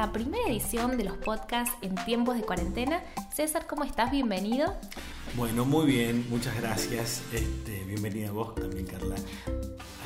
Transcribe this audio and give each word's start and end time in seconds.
la 0.00 0.12
primera 0.12 0.48
edición 0.48 0.96
de 0.96 1.04
los 1.04 1.18
podcasts 1.18 1.76
en 1.82 1.94
tiempos 1.94 2.34
de 2.34 2.40
cuarentena. 2.40 3.02
César, 3.34 3.66
¿cómo 3.66 3.84
estás? 3.84 4.10
Bienvenido. 4.10 4.74
Bueno, 5.36 5.66
muy 5.66 5.84
bien, 5.84 6.24
muchas 6.30 6.58
gracias. 6.58 7.22
Este, 7.34 7.84
bienvenida 7.84 8.30
a 8.30 8.32
vos 8.32 8.54
también, 8.54 8.86
Carla, 8.86 9.16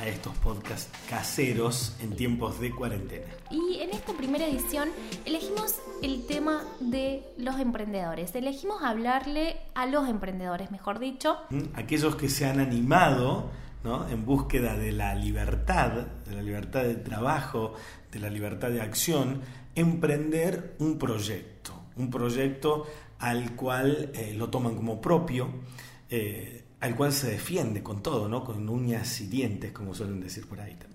a 0.01 0.05
estos 0.05 0.35
podcasts 0.39 0.91
caseros 1.09 1.95
en 2.01 2.13
tiempos 2.13 2.59
de 2.59 2.71
cuarentena. 2.71 3.27
Y 3.49 3.79
en 3.79 3.91
esta 3.91 4.11
primera 4.11 4.45
edición 4.45 4.89
elegimos 5.23 5.75
el 6.03 6.27
tema 6.27 6.65
de 6.81 7.23
los 7.37 7.57
emprendedores. 7.57 8.35
Elegimos 8.35 8.83
hablarle 8.83 9.55
a 9.75 9.85
los 9.85 10.09
emprendedores, 10.09 10.71
mejor 10.71 10.99
dicho. 10.99 11.37
¿Mm? 11.51 11.61
Aquellos 11.73 12.17
que 12.17 12.27
se 12.27 12.45
han 12.45 12.59
animado 12.59 13.49
en 14.09 14.25
búsqueda 14.25 14.75
de 14.75 14.91
la 14.91 15.13
libertad, 15.13 15.91
de 16.25 16.35
la 16.35 16.41
libertad 16.41 16.83
de 16.83 16.95
trabajo, 16.95 17.75
de 18.11 18.19
la 18.19 18.29
libertad 18.29 18.69
de 18.69 18.81
acción, 18.81 19.41
emprender 19.75 20.75
un 20.79 20.97
proyecto, 20.97 21.73
un 21.97 22.09
proyecto 22.09 22.85
al 23.19 23.55
cual 23.55 24.11
eh, 24.13 24.33
lo 24.33 24.49
toman 24.49 24.75
como 24.75 24.99
propio, 25.01 25.49
eh, 26.09 26.63
al 26.79 26.95
cual 26.95 27.13
se 27.13 27.31
defiende 27.31 27.83
con 27.83 28.01
todo, 28.01 28.27
¿no? 28.27 28.43
con 28.43 28.67
uñas 28.69 29.21
y 29.21 29.27
dientes, 29.27 29.71
como 29.71 29.93
suelen 29.93 30.21
decir 30.21 30.47
por 30.47 30.59
ahí 30.59 30.75
también. 30.75 30.94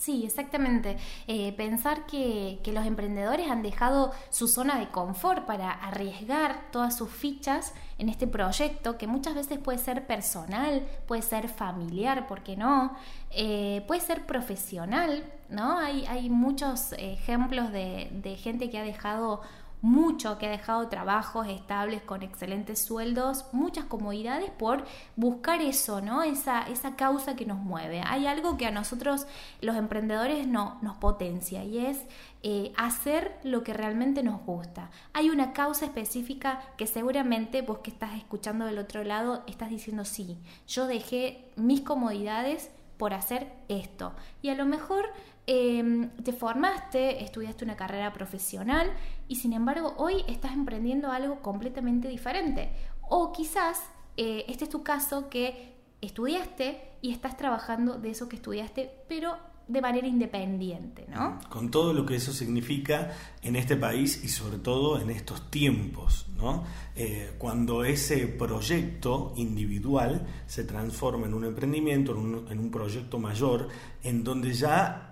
Sí, 0.00 0.24
exactamente. 0.24 0.96
Eh, 1.26 1.52
pensar 1.58 2.06
que, 2.06 2.58
los 2.72 2.86
emprendedores 2.86 3.50
han 3.50 3.62
dejado 3.62 4.12
su 4.30 4.48
zona 4.48 4.78
de 4.78 4.88
confort 4.88 5.44
para 5.44 5.70
arriesgar 5.72 6.70
todas 6.72 6.96
sus 6.96 7.10
fichas 7.10 7.74
en 7.98 8.08
este 8.08 8.26
proyecto 8.26 8.96
que 8.96 9.06
muchas 9.06 9.34
veces 9.34 9.58
puede 9.58 9.76
ser 9.76 10.06
personal, 10.06 10.88
puede 11.06 11.20
ser 11.20 11.50
familiar, 11.50 12.26
¿por 12.26 12.42
qué 12.42 12.56
no? 12.56 12.96
Eh, 13.30 13.84
puede 13.86 14.00
ser 14.00 14.24
profesional, 14.24 15.22
¿no? 15.50 15.78
Hay, 15.78 16.06
hay 16.06 16.30
muchos 16.30 16.92
ejemplos 16.92 17.70
de, 17.70 18.08
de 18.10 18.36
gente 18.36 18.70
que 18.70 18.78
ha 18.78 18.82
dejado 18.82 19.42
mucho, 19.82 20.38
que 20.38 20.46
ha 20.46 20.50
dejado 20.50 20.88
trabajos 20.88 21.46
estables 21.48 22.02
con 22.02 22.22
excelentes 22.22 22.82
sueldos, 22.82 23.46
muchas 23.52 23.86
comodidades 23.86 24.50
por 24.50 24.84
buscar 25.16 25.62
eso, 25.62 26.00
¿no? 26.00 26.22
Esa, 26.22 26.62
esa 26.62 26.96
causa 26.96 27.36
que 27.36 27.46
nos 27.46 27.58
mueve. 27.58 28.02
Hay 28.06 28.26
algo 28.26 28.56
que 28.56 28.66
a 28.66 28.70
nosotros 28.70 29.26
los 29.60 29.76
emprendedores 29.76 30.46
no, 30.46 30.78
nos 30.82 30.96
potencia 30.96 31.64
y 31.64 31.86
es 31.86 32.04
eh, 32.42 32.72
hacer 32.76 33.38
lo 33.42 33.62
que 33.62 33.72
realmente 33.72 34.22
nos 34.22 34.40
gusta. 34.44 34.90
Hay 35.12 35.30
una 35.30 35.52
causa 35.52 35.86
específica 35.86 36.60
que 36.76 36.86
seguramente 36.86 37.62
vos 37.62 37.78
que 37.78 37.90
estás 37.90 38.14
escuchando 38.16 38.66
del 38.66 38.78
otro 38.78 39.04
lado 39.04 39.42
estás 39.46 39.70
diciendo 39.70 40.04
sí, 40.04 40.38
yo 40.66 40.86
dejé 40.86 41.50
mis 41.56 41.80
comodidades 41.82 42.70
por 42.96 43.14
hacer 43.14 43.50
esto. 43.68 44.12
Y 44.42 44.50
a 44.50 44.54
lo 44.54 44.66
mejor 44.66 45.06
Em, 45.52 46.10
te 46.22 46.32
formaste, 46.32 47.24
estudiaste 47.24 47.64
una 47.64 47.74
carrera 47.74 48.12
profesional 48.12 48.88
y 49.26 49.34
sin 49.34 49.52
embargo 49.52 49.94
hoy 49.96 50.22
estás 50.28 50.52
emprendiendo 50.52 51.10
algo 51.10 51.42
completamente 51.42 52.06
diferente. 52.06 52.70
O 53.08 53.32
quizás 53.32 53.82
eh, 54.16 54.44
este 54.46 54.62
es 54.62 54.70
tu 54.70 54.84
caso 54.84 55.28
que 55.28 55.74
estudiaste 56.00 56.80
y 57.02 57.10
estás 57.10 57.36
trabajando 57.36 57.98
de 57.98 58.10
eso 58.10 58.28
que 58.28 58.36
estudiaste, 58.36 58.92
pero 59.08 59.38
de 59.66 59.80
manera 59.80 60.06
independiente, 60.06 61.06
¿no? 61.08 61.40
Con 61.48 61.68
todo 61.68 61.94
lo 61.94 62.06
que 62.06 62.14
eso 62.14 62.32
significa 62.32 63.10
en 63.42 63.56
este 63.56 63.76
país 63.76 64.22
y 64.22 64.28
sobre 64.28 64.58
todo 64.58 65.00
en 65.00 65.10
estos 65.10 65.50
tiempos, 65.50 66.26
¿no? 66.36 66.62
Eh, 66.94 67.34
cuando 67.38 67.82
ese 67.82 68.28
proyecto 68.28 69.32
individual 69.34 70.28
se 70.46 70.62
transforma 70.62 71.26
en 71.26 71.34
un 71.34 71.44
emprendimiento, 71.44 72.12
en 72.12 72.58
un 72.60 72.70
proyecto 72.70 73.18
mayor, 73.18 73.66
en 74.04 74.22
donde 74.22 74.52
ya 74.52 75.09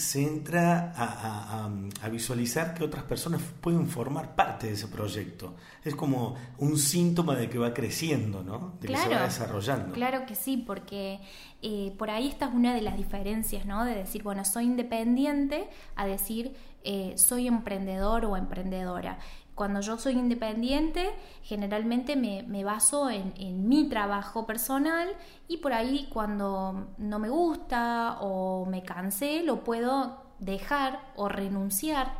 se 0.00 0.22
entra 0.22 0.92
a, 0.96 2.08
visualizar 2.08 2.74
que 2.74 2.82
otras 2.82 3.04
personas 3.04 3.42
pueden 3.60 3.86
formar 3.86 4.34
parte 4.34 4.66
de 4.66 4.72
ese 4.72 4.88
proyecto. 4.88 5.54
Es 5.84 5.94
como 5.94 6.36
un 6.58 6.78
síntoma 6.78 7.36
de 7.36 7.48
que 7.50 7.58
va 7.58 7.74
creciendo, 7.74 8.42
¿no? 8.42 8.78
De 8.80 8.88
que 8.88 8.96
se 8.96 9.08
va 9.08 9.22
desarrollando. 9.22 9.92
Claro 9.92 10.24
que 10.26 10.34
sí, 10.34 10.56
porque 10.56 11.20
eh, 11.62 11.94
por 11.98 12.10
ahí 12.10 12.28
está 12.28 12.48
una 12.48 12.74
de 12.74 12.80
las 12.80 12.96
diferencias, 12.96 13.66
¿no? 13.66 13.84
De 13.84 13.94
decir, 13.94 14.22
bueno, 14.22 14.44
soy 14.44 14.64
independiente 14.64 15.68
a 15.96 16.06
decir, 16.06 16.56
eh, 16.82 17.12
soy 17.16 17.46
emprendedor 17.46 18.24
o 18.24 18.36
emprendedora. 18.36 19.18
Cuando 19.60 19.82
yo 19.82 19.98
soy 19.98 20.14
independiente, 20.14 21.10
generalmente 21.42 22.16
me, 22.16 22.64
baso 22.64 23.10
en, 23.10 23.68
mi 23.68 23.90
trabajo 23.90 24.46
personal 24.46 25.10
y 25.48 25.58
por 25.58 25.74
ahí 25.74 26.08
cuando 26.10 26.86
no 26.96 27.18
me 27.18 27.28
gusta 27.28 28.16
o 28.22 28.64
me 28.64 28.82
cansé, 28.82 29.42
lo 29.42 29.62
puedo 29.62 30.22
dejar 30.38 31.12
o 31.14 31.28
renunciar. 31.28 32.10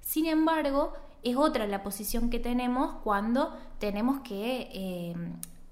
Sin 0.00 0.24
embargo, 0.24 0.94
es 1.22 1.36
otra 1.36 1.66
la 1.66 1.82
posición 1.82 2.30
que 2.30 2.38
tenemos 2.38 2.94
cuando 3.04 3.54
tenemos 3.78 4.20
que 4.20 5.12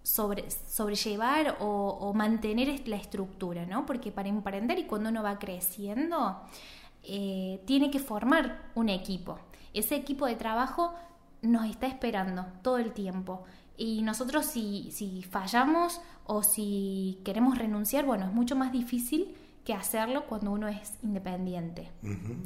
sobre, 0.03 0.51
sobrellevar 0.51 1.57
o, 1.59 2.13
mantener 2.15 2.87
la 2.87 2.97
estructura, 2.97 3.65
¿no? 3.65 3.87
Porque 3.87 4.13
para 4.13 4.29
emprender 4.29 4.79
y 4.79 4.85
cuando 4.85 5.09
uno 5.09 5.23
va 5.23 5.39
creciendo, 5.39 6.43
eh, 7.03 7.63
tiene 7.65 7.91
que 7.91 7.99
formar 7.99 8.73
un 8.75 8.91
equipo. 8.91 9.39
Ese 9.73 9.97
equipo 9.97 10.27
de 10.27 10.37
trabajo 10.37 10.95
nos 11.45 11.69
está 11.69 11.87
esperando 11.87 12.47
todo 12.63 12.79
el 12.79 12.93
tiempo. 12.93 13.45
Y 13.77 14.03
nosotros 14.03 14.47
si, 14.47 14.91
si 14.93 15.23
fallamos 15.23 16.01
o 16.27 16.43
si 16.43 17.21
queremos 17.25 17.59
renunciar, 17.59 18.05
bueno, 18.05 18.27
es 18.27 18.33
mucho 18.33 18.57
más 18.57 18.73
difícil 18.73 19.35
que 19.65 19.73
hacerlo 19.73 20.27
cuando 20.27 20.53
uno 20.53 20.69
es 20.69 20.93
independiente. 21.03 21.91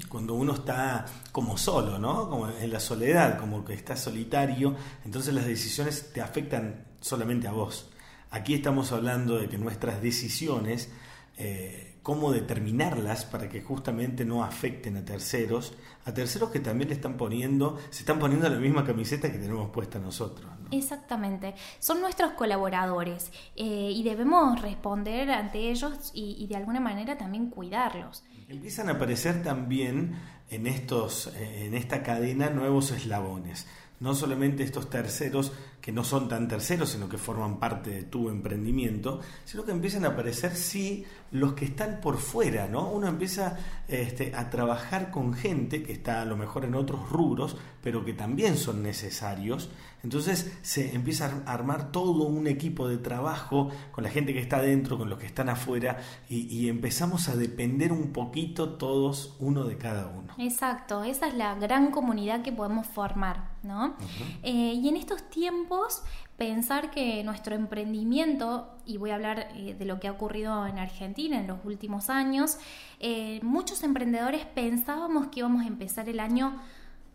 Cuando 0.09 0.34
uno 0.34 0.54
está 0.54 1.04
como 1.32 1.59
solo, 1.59 1.98
¿no? 1.98 2.31
Como 2.31 2.48
en 2.48 2.72
la 2.72 2.78
soledad, 2.78 3.38
como 3.38 3.64
que 3.64 3.75
está 3.75 3.97
solitario, 3.97 4.76
entonces 5.04 5.34
las 5.34 5.44
decisiones 5.44 6.12
te 6.12 6.20
afectan 6.20 6.84
solamente 7.00 7.48
a 7.48 7.53
vos. 7.53 7.91
Aquí 8.30 8.54
estamos 8.54 8.92
hablando 8.92 9.38
de 9.38 9.48
que 9.48 9.59
nuestras 9.59 10.00
decisiones 10.00 10.91
eh, 11.38 11.88
cómo 12.09 12.33
determinarlas 12.33 13.27
para 13.27 13.51
que 13.51 13.61
justamente 13.61 14.25
no 14.25 14.43
afecten 14.43 14.97
a 14.97 15.05
terceros, 15.05 15.75
a 16.07 16.15
terceros 16.15 16.49
que 16.49 16.59
también 16.59 16.89
le 16.89 16.95
están 16.95 17.19
poniendo, 17.19 17.79
se 17.91 17.99
están 17.99 18.19
poniendo 18.19 18.49
la 18.49 18.57
misma 18.57 18.83
camiseta 18.83 19.31
que 19.31 19.37
tenemos 19.37 19.69
puesta 19.69 19.99
nosotros. 19.99 20.51
Exactamente, 20.71 21.55
son 21.79 22.01
nuestros 22.01 22.33
colaboradores 22.33 23.31
eh, 23.57 23.93
y 23.95 24.03
debemos 24.05 24.63
responder 24.63 25.31
ante 25.31 25.71
ellos 25.71 26.11
y, 26.15 26.47
de 26.47 26.57
alguna 26.57 26.81
manera 26.81 27.19
también 27.19 27.51
cuidarlos. 27.51 28.25
Empiezan 28.49 28.89
a 28.89 28.93
aparecer 28.93 29.43
también 29.43 30.19
en, 30.49 30.67
estos, 30.67 31.27
eh, 31.37 31.67
en 31.67 31.75
esta 31.75 32.03
cadena 32.03 32.49
nuevos 32.49 32.91
eslabones 32.91 33.67
no 34.01 34.15
solamente 34.15 34.63
estos 34.63 34.91
terceros 34.91 35.53
que 35.81 35.93
no 35.93 36.05
son 36.05 36.28
tan 36.28 36.49
terceros, 36.49 36.91
sino 36.91 37.09
que 37.09 37.19
forman 37.19 37.59
parte 37.59 37.91
de 37.91 38.03
tu 38.03 38.28
emprendimiento, 38.28 39.21
sino 39.44 39.65
que 39.65 39.72
empiezan 39.72 40.05
a 40.05 40.09
aparecer, 40.09 40.55
sí, 40.55 41.05
los 41.31 41.53
que 41.53 41.66
están 41.66 42.00
por 42.00 42.19
fuera, 42.19 42.69
¿no? 42.69 42.91
Uno 42.91 43.06
empieza 43.06 43.56
este, 43.87 44.34
a 44.34 44.50
trabajar 44.50 45.11
con 45.11 45.34
gente 45.34 45.83
que 45.83 45.93
está 45.93 46.22
a 46.22 46.25
lo 46.25 46.37
mejor 46.37 46.65
en 46.65 46.75
otros 46.75 47.09
rubros, 47.11 47.56
pero 47.83 48.05
que 48.05 48.12
también 48.12 48.56
son 48.56 48.83
necesarios. 48.83 49.71
Entonces 50.03 50.56
se 50.62 50.94
empieza 50.94 51.43
a 51.44 51.53
armar 51.53 51.91
todo 51.91 52.25
un 52.25 52.47
equipo 52.47 52.89
de 52.89 52.99
trabajo 52.99 53.71
con 53.91 54.05
la 54.05 54.10
gente 54.10 54.33
que 54.33 54.41
está 54.41 54.60
dentro, 54.62 54.97
con 54.97 55.10
los 55.10 55.19
que 55.19 55.27
están 55.27 55.49
afuera, 55.49 55.99
y, 56.28 56.69
empezamos 56.69 57.28
a 57.28 57.37
depender 57.37 57.93
un 57.93 58.12
poquito 58.12 58.75
todos 58.75 59.37
uno 59.41 59.65
de 59.65 59.77
cada 59.77 60.09
uno. 60.09 60.34
Exacto, 60.39 61.03
esa 61.03 61.28
es 61.28 61.34
la 61.34 61.55
gran 61.55 61.91
comunidad 61.91 62.43
que 62.43 62.53
podemos 62.53 62.87
formar, 62.87 63.50
¿no? 63.63 63.97
Eh, 64.43 64.75
y 64.75 64.89
en 64.89 64.97
estos 64.97 65.28
tiempos 65.31 66.03
pensar 66.39 66.93
que 66.93 67.25
nuestro 67.25 67.57
emprendimiento, 67.57 68.71
y 68.87 68.97
voy 68.97 69.10
a 69.10 69.16
hablar 69.16 69.49
eh, 69.57 69.75
de 69.77 69.84
lo 69.84 69.99
que 69.99 70.07
ha 70.07 70.13
ocurrido 70.13 70.66
en 70.66 70.78
Argentina 70.78 71.37
en 71.37 71.49
los 71.49 71.59
últimos 71.65 72.09
años, 72.09 72.59
eh, 73.01 73.41
muchos 73.43 73.83
emprendedores 73.83 74.47
pensábamos 74.47 75.27
que 75.27 75.41
íbamos 75.41 75.65
a 75.65 75.66
empezar 75.66 76.09
el 76.09 76.21
año 76.21 76.57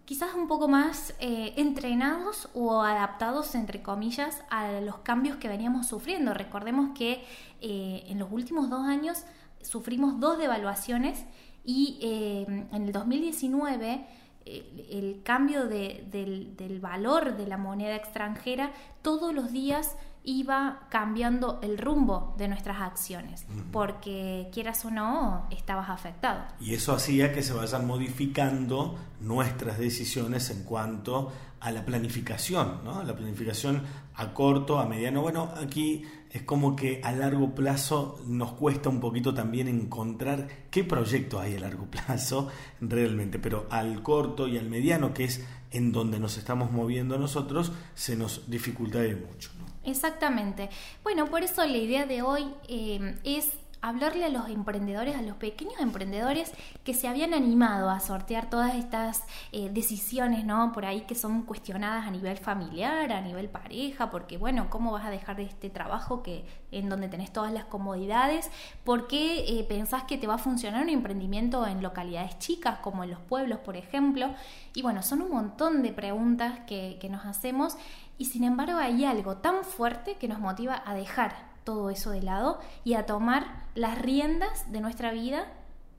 quizás 0.04 0.36
un 0.36 0.50
poco 0.50 0.68
más 0.68 1.16
eh, 1.22 1.54
entrenados 1.56 2.50
o 2.54 2.82
adaptados, 2.82 3.56
entre 3.56 3.82
comillas, 3.82 4.44
a 4.50 4.82
los 4.82 4.98
cambios 4.98 5.38
que 5.38 5.48
veníamos 5.48 5.88
sufriendo. 5.88 6.34
Recordemos 6.34 6.90
que 6.94 7.24
en 7.62 8.20
los 8.20 8.30
últimos 8.30 8.70
dos 8.70 8.86
años 8.86 9.24
sufrimos 9.62 10.20
dos 10.20 10.38
devaluaciones 10.38 11.24
y 11.64 11.98
en 12.02 12.84
el 12.84 12.92
2019 12.92 14.06
el, 14.46 15.22
cambio 15.24 15.68
del, 15.68 16.80
valor 16.82 17.38
de 17.38 17.48
la 17.48 17.58
moneda 17.58 17.96
extranjera 17.96 18.72
todos 19.02 19.34
los 19.34 19.52
días 19.52 19.96
iba 20.26 20.88
cambiando 20.90 21.60
el 21.62 21.78
rumbo 21.78 22.34
de 22.38 22.48
nuestras 22.48 22.82
acciones, 22.82 23.46
porque 23.74 24.50
quieras 24.54 24.86
o 24.86 24.92
no, 24.92 25.48
estabas 25.52 25.90
afectado. 25.90 26.46
Y 26.62 26.74
eso 26.74 26.94
hacía 26.94 27.34
que 27.34 27.44
se 27.44 27.52
vayan 27.52 27.86
modificando 27.86 28.98
nuestras 29.20 29.78
decisiones 29.78 30.50
en 30.50 30.64
cuanto 30.64 31.32
a 31.60 31.72
la 31.72 31.86
planificación, 31.86 32.84
¿no? 32.84 33.04
La 33.04 33.16
planificación 33.16 33.84
a 34.16 34.34
corto, 34.34 34.80
a 34.80 34.86
mediano. 34.86 35.22
Bueno, 35.22 35.52
aquí 35.56 36.04
es 36.30 36.42
como 36.44 36.76
que 36.76 37.00
a 37.04 37.12
largo 37.12 37.54
plazo 37.54 38.20
nos 38.26 38.54
cuesta 38.54 38.90
un 38.90 39.00
poquito 39.00 39.34
también 39.34 39.68
encontrar 39.68 40.48
qué 40.72 40.84
proyecto 40.84 41.40
hay 41.40 41.56
a 41.56 41.60
largo 41.60 41.86
plazo 41.86 42.50
realmente, 42.82 43.40
pero 43.40 43.68
al 43.70 44.02
corto 44.02 44.48
y 44.48 44.58
al 44.58 44.70
mediano, 44.70 45.14
que 45.14 45.26
es 45.26 45.46
en 45.72 45.92
donde 45.92 46.20
nos 46.20 46.38
estamos 46.38 46.72
moviendo 46.72 47.18
nosotros, 47.18 47.72
se 47.96 48.16
nos 48.16 48.50
dificulta 48.50 49.00
de 49.00 49.16
mucho. 49.16 49.52
Exactamente. 49.84 50.70
Bueno, 51.04 51.30
por 51.30 51.44
eso 51.44 51.66
la 51.66 51.78
idea 51.78 52.06
de 52.06 52.22
hoy 52.22 52.48
eh, 52.68 53.16
es 53.24 53.50
hablarle 53.84 54.24
a 54.24 54.30
los 54.30 54.48
emprendedores, 54.48 55.18
a 55.18 55.22
los 55.22 55.36
pequeños 55.36 55.78
emprendedores 55.80 56.54
que 56.86 56.94
se 56.94 57.10
habían 57.10 57.34
animado 57.34 57.90
a 57.90 58.00
sortear 58.00 58.50
todas 58.50 58.76
estas 58.76 59.24
eh, 59.52 59.70
decisiones, 59.70 60.46
¿no? 60.46 60.72
Por 60.72 60.86
ahí 60.86 61.02
que 61.02 61.16
son 61.16 61.42
cuestionadas 61.44 62.08
a 62.08 62.12
nivel 62.12 62.38
familiar, 62.38 63.12
a 63.12 63.20
nivel 63.20 63.50
pareja, 63.50 64.10
porque 64.10 64.38
bueno, 64.38 64.70
¿cómo 64.70 64.94
vas 64.94 65.06
a 65.06 65.10
dejar 65.10 65.36
de 65.36 65.44
este 65.44 65.70
trabajo 65.70 66.24
que 66.24 66.46
en 66.72 66.88
donde 66.88 67.10
tenés 67.10 67.34
todas 67.34 67.52
las 67.52 67.66
comodidades? 67.66 68.50
¿Por 68.86 69.08
qué 69.08 69.60
eh, 69.60 69.66
pensás 69.66 70.04
que 70.06 70.18
te 70.18 70.28
va 70.28 70.36
a 70.36 70.38
funcionar 70.38 70.82
un 70.82 70.90
emprendimiento 70.90 71.68
en 71.68 71.84
localidades 71.84 72.40
chicas, 72.40 72.80
como 72.80 73.04
en 73.04 73.12
los 73.12 73.20
pueblos, 73.20 73.60
por 73.60 73.76
ejemplo? 73.76 74.34
Y 74.74 74.82
bueno, 74.82 75.04
son 75.04 75.22
un 75.22 75.30
montón 75.30 75.84
de 75.84 75.92
preguntas 75.92 76.62
que 76.66 77.08
nos 77.12 77.26
hacemos 77.26 77.76
y 78.18 78.26
sin 78.26 78.46
embargo 78.46 78.78
hay 78.78 79.04
algo 79.04 79.38
tan 79.38 79.66
fuerte 79.66 80.16
que 80.16 80.30
nos 80.30 80.40
motiva 80.40 80.82
a 80.86 80.94
dejar 80.94 81.53
todo 81.64 81.90
eso 81.90 82.12
de 82.12 82.22
lado 82.22 82.60
y 82.84 82.94
a 82.94 83.06
tomar 83.06 83.66
las 83.76 84.00
riendas 84.00 84.72
de 84.72 84.82
nuestra 84.82 85.12
vida 85.12 85.46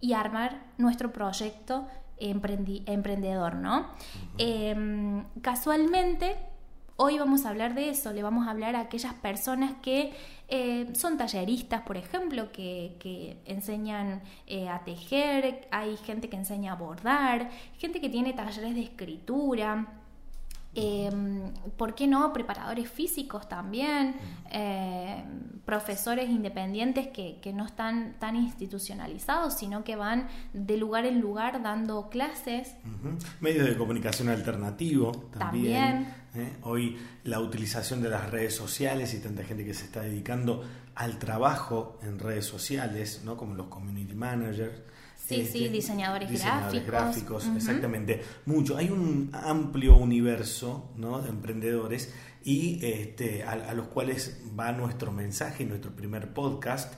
y 0.00 0.12
armar 0.12 0.61
nuestro 0.78 1.12
proyecto 1.12 1.87
emprendedor, 2.19 3.55
¿no? 3.56 3.87
Em, 4.38 5.25
casualmente, 5.40 6.37
hoy 6.96 7.19
vamos 7.19 7.44
a 7.44 7.50
hablar 7.50 7.75
de 7.75 7.88
eso, 7.90 8.12
le 8.12 8.22
vamos 8.22 8.46
a 8.46 8.50
hablar 8.50 8.76
a 8.76 8.81
aquellas 8.81 9.14
personas 9.14 9.75
que 9.82 10.14
eh, 10.49 10.93
son 10.94 11.16
talleristas, 11.16 11.82
por 11.82 11.96
ejemplo, 11.96 12.52
que, 12.52 13.40
enseñan 13.46 14.22
eh, 14.46 14.69
a 14.69 14.84
tejer, 14.84 15.66
hay 15.70 15.96
gente 15.96 16.28
que 16.28 16.37
enseña 16.37 16.72
a 16.72 16.76
bordar, 16.76 17.50
gente 17.78 18.00
que 18.00 18.08
tiene 18.08 18.32
talleres 18.32 18.75
de 18.75 18.82
escritura, 18.82 20.03
Em, 20.75 21.53
¿Por 21.76 21.94
qué 21.94 22.06
no? 22.06 22.32
Preparadores 22.32 22.91
físicos 22.91 23.49
también, 23.49 24.17
em, 24.50 25.25
profesores 25.65 26.29
independientes 26.29 27.09
que, 27.09 27.53
no 27.55 27.65
están 27.67 28.17
tan 28.19 28.35
institucionalizados, 28.35 29.55
sino 29.55 29.85
que 29.85 29.94
van 29.94 30.29
de 30.53 30.76
lugar 30.76 31.06
en 31.06 31.21
lugar 31.21 31.62
dando 31.62 32.09
clases. 32.09 32.75
Medios 33.41 33.67
de 33.69 33.76
comunicación 33.76 34.29
alternativo 34.29 35.12
también. 35.38 36.12
¿eh? 36.35 36.56
Hoy 36.62 36.97
la 37.23 37.38
utilización 37.38 38.03
de 38.03 38.09
las 38.09 38.31
redes 38.31 38.56
sociales 38.56 39.15
y 39.15 39.21
tanta 39.21 39.44
gente 39.44 39.65
que 39.65 39.75
se 39.75 39.85
está 39.85 40.00
dedicando 40.00 40.65
al 40.97 41.19
trabajo 41.19 41.99
en 42.03 42.19
redes 42.19 42.47
sociales, 42.47 43.23
¿no? 43.25 43.37
como 43.37 43.55
los 43.55 43.67
community 43.69 44.15
managers. 44.15 44.81
Sí, 45.26 45.47
sí, 45.47 45.69
diseñadores, 45.69 46.31
diseñadores 46.31 46.87
gráficos. 46.87 47.49
exactamente. 47.56 48.23
Mucho. 48.44 48.76
Hay 48.76 48.91
un 48.91 49.31
amplio 49.32 49.97
universo 49.97 50.93
¿no? 50.97 51.23
de 51.23 51.31
emprendedores 51.31 52.12
y 52.43 52.79
este, 52.85 53.43
a, 53.43 53.73
los 53.73 53.88
cuales 53.88 54.43
va 54.59 54.73
nuestro 54.73 55.12
mensaje, 55.12 55.65
nuestro 55.65 55.97
primer 55.97 56.35
podcast, 56.35 56.93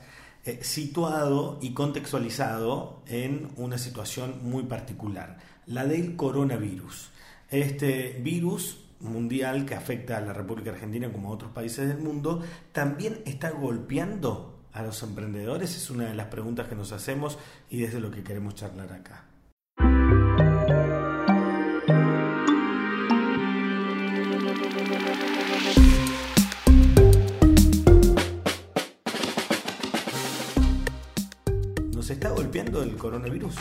eh, 0.45 0.59
situado 0.63 1.61
y 1.63 1.73
contextualizado 1.73 3.05
en 3.07 3.49
una 3.57 3.79
situación 3.79 4.41
muy 4.43 4.65
particular, 4.65 5.39
la 5.67 5.87
del 5.87 6.17
coronavirus. 6.17 7.11
Este 7.49 8.19
virus 8.25 8.87
mundial 8.99 9.67
que 9.67 9.77
afecta 9.77 10.17
a 10.17 10.21
la 10.21 10.33
República 10.33 10.73
Argentina 10.73 11.13
como 11.13 11.29
a 11.29 11.33
otros 11.33 11.53
países 11.53 11.87
del 11.87 11.99
mundo, 11.99 12.43
también 12.73 13.21
está 13.25 13.51
golpeando 13.51 14.56
a 14.77 14.83
los 14.83 15.03
emprendedores? 15.03 15.75
Es 15.75 15.91
una 15.91 16.05
de 16.05 16.15
las 16.15 16.27
preguntas 16.27 16.69
que 16.69 16.75
nos 16.75 16.93
hacemos 16.93 17.39
y 17.71 17.81
desde 17.81 17.99
lo 17.99 18.11
que 18.11 18.23
queremos 18.23 18.55
charlar 18.55 18.93
acá. 18.93 19.25
¿Nos 31.93 32.11
está 32.11 32.29
golpeando 32.31 32.83
el 32.83 32.97
coronavirus? 32.97 33.55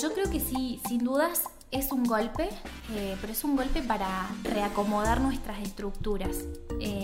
Yo 0.00 0.12
creo 0.12 0.30
que 0.30 0.40
sí, 0.40 0.80
sin 0.86 1.04
dudas 1.04 1.44
es 1.70 1.90
un 1.90 2.04
golpe, 2.04 2.48
eh, 2.92 3.16
pero 3.20 3.32
es 3.32 3.42
un 3.42 3.56
golpe 3.56 3.82
para 3.82 4.28
reacomodar 4.44 5.20
nuestras 5.20 5.60
estructuras. 5.60 6.44
Em, 6.80 7.03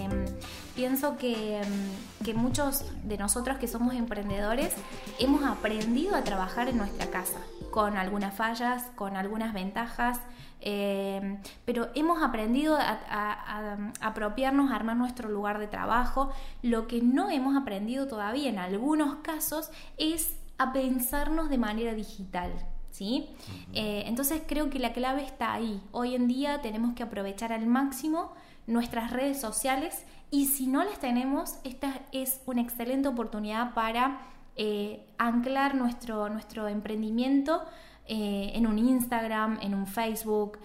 pienso 0.81 1.19
que, 1.19 1.61
mm, 1.61 2.25
que, 2.25 2.33
muchos 2.33 2.87
de 3.05 3.19
nosotros 3.19 3.59
que 3.59 3.69
somos 3.69 3.95
emprendedores 3.95 4.75
hemos 5.19 5.43
aprendido 5.45 6.17
a 6.17 6.25
trabajar 6.25 6.71
en 6.71 6.79
nuestra 6.79 7.11
casa, 7.11 7.39
con 7.71 7.99
algunas 7.99 8.35
fallas, 8.35 8.85
con 8.95 9.15
algunas 9.15 9.53
ventajas, 9.53 10.19
em, 10.63 11.39
pero 11.67 11.91
hemos 11.95 12.23
aprendido 12.23 12.77
a, 12.77 12.99
a, 13.11 13.77
apropiarnos, 14.01 14.71
a 14.71 14.77
armar 14.77 14.97
nuestro 14.97 15.29
lugar 15.29 15.59
de 15.59 15.67
trabajo. 15.67 16.33
Lo 16.63 16.87
que 16.87 17.03
no 17.03 17.29
hemos 17.29 17.59
aprendido 17.59 18.09
todavía 18.09 18.49
en 18.49 18.59
algunos 18.59 19.17
casos 19.17 19.71
es 19.99 20.35
a 20.57 20.73
pensarnos 20.73 21.51
de 21.51 21.59
manera 21.59 21.93
digital. 21.93 22.53
¿sí? 22.91 23.29
Eh, 23.75 24.05
entonces 24.07 24.41
creo 24.47 24.71
que 24.71 24.79
la 24.79 24.95
clave 24.95 25.25
está 25.25 25.53
ahí. 25.53 25.83
Hoy 25.93 26.15
en 26.15 26.27
día 26.27 26.63
tenemos 26.63 26.95
que 26.95 27.03
aprovechar 27.03 27.53
al 27.53 27.67
máximo 27.67 28.33
nuestras 28.67 29.11
redes 29.11 29.41
sociales 29.41 30.05
y 30.31 30.47
si 30.47 30.67
no 30.67 30.85
las 30.85 30.99
tenemos, 30.99 31.57
esta 31.65 32.01
es 32.13 32.41
una 32.47 32.61
excelente 32.61 33.09
oportunidad 33.09 33.75
para 33.75 34.21
eh, 34.57 35.07
anclar 35.19 35.75
nuestro, 35.75 36.29
nuestro 36.29 36.69
emprendimiento 36.69 37.63
eh, 38.07 38.53
en 38.55 38.67
un 38.67 38.79
Instagram, 38.79 39.59
en 39.63 39.75
un 39.75 39.87
Facebook. 39.87 40.59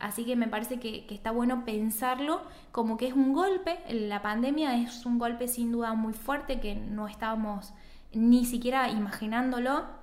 así 0.00 0.24
que 0.24 0.36
me 0.36 0.48
parece 0.48 0.80
que, 0.80 1.06
que, 1.06 1.14
está 1.14 1.30
bueno 1.30 1.64
pensarlo 1.64 2.42
como 2.72 2.96
que 2.96 3.06
es 3.06 3.14
un 3.14 3.32
golpe. 3.32 3.78
La 3.90 4.22
pandemia 4.22 4.76
es 4.76 5.06
un 5.06 5.18
golpe 5.18 5.48
sin 5.48 5.72
duda 5.72 5.94
muy 5.94 6.12
fuerte 6.12 6.60
que 6.60 6.74
no 6.74 7.08
estábamos 7.08 7.72
ni 8.12 8.44
siquiera 8.44 8.88
imaginándolo 8.90 10.00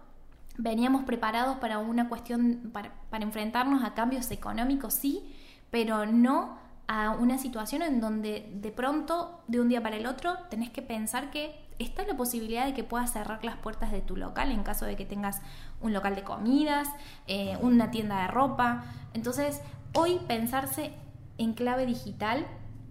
veníamos 0.57 1.03
preparados 1.03 1.57
para 1.57 1.79
una 1.79 2.09
cuestión, 2.09 2.71
para, 2.73 2.91
enfrentarnos 3.11 3.83
a 3.83 3.93
cambios 3.93 4.29
económicos, 4.31 4.93
sí, 4.93 5.23
pero 5.71 6.05
no 6.05 6.57
a 6.87 7.11
una 7.11 7.37
situación 7.37 7.81
en 7.81 7.99
donde 7.99 8.49
de 8.53 8.71
pronto, 8.71 9.43
de 9.47 9.59
un 9.59 9.69
día 9.69 9.83
para 9.83 9.97
el 9.97 10.05
otro, 10.05 10.37
tenés 10.49 10.69
que 10.69 10.81
pensar 10.81 11.31
que 11.31 11.67
está 11.79 12.05
la 12.05 12.15
posibilidad 12.15 12.65
de 12.65 12.73
que 12.73 12.83
puedas 12.83 13.13
cerrar 13.13 13.43
las 13.43 13.57
puertas 13.57 13.91
de 13.91 14.01
tu 14.01 14.15
local 14.15 14.51
en 14.51 14.63
caso 14.63 14.85
de 14.85 14.95
que 14.95 15.05
tengas 15.05 15.41
un 15.81 15.93
local 15.93 16.15
de 16.15 16.23
comidas, 16.23 16.87
eh, 17.27 17.57
una 17.61 17.91
tienda 17.91 18.21
de 18.21 18.27
ropa. 18.27 18.85
Entonces, 19.13 19.61
hoy 19.93 20.19
pensarse 20.27 20.93
en 21.37 21.53
clave 21.53 21.85
digital 21.85 22.47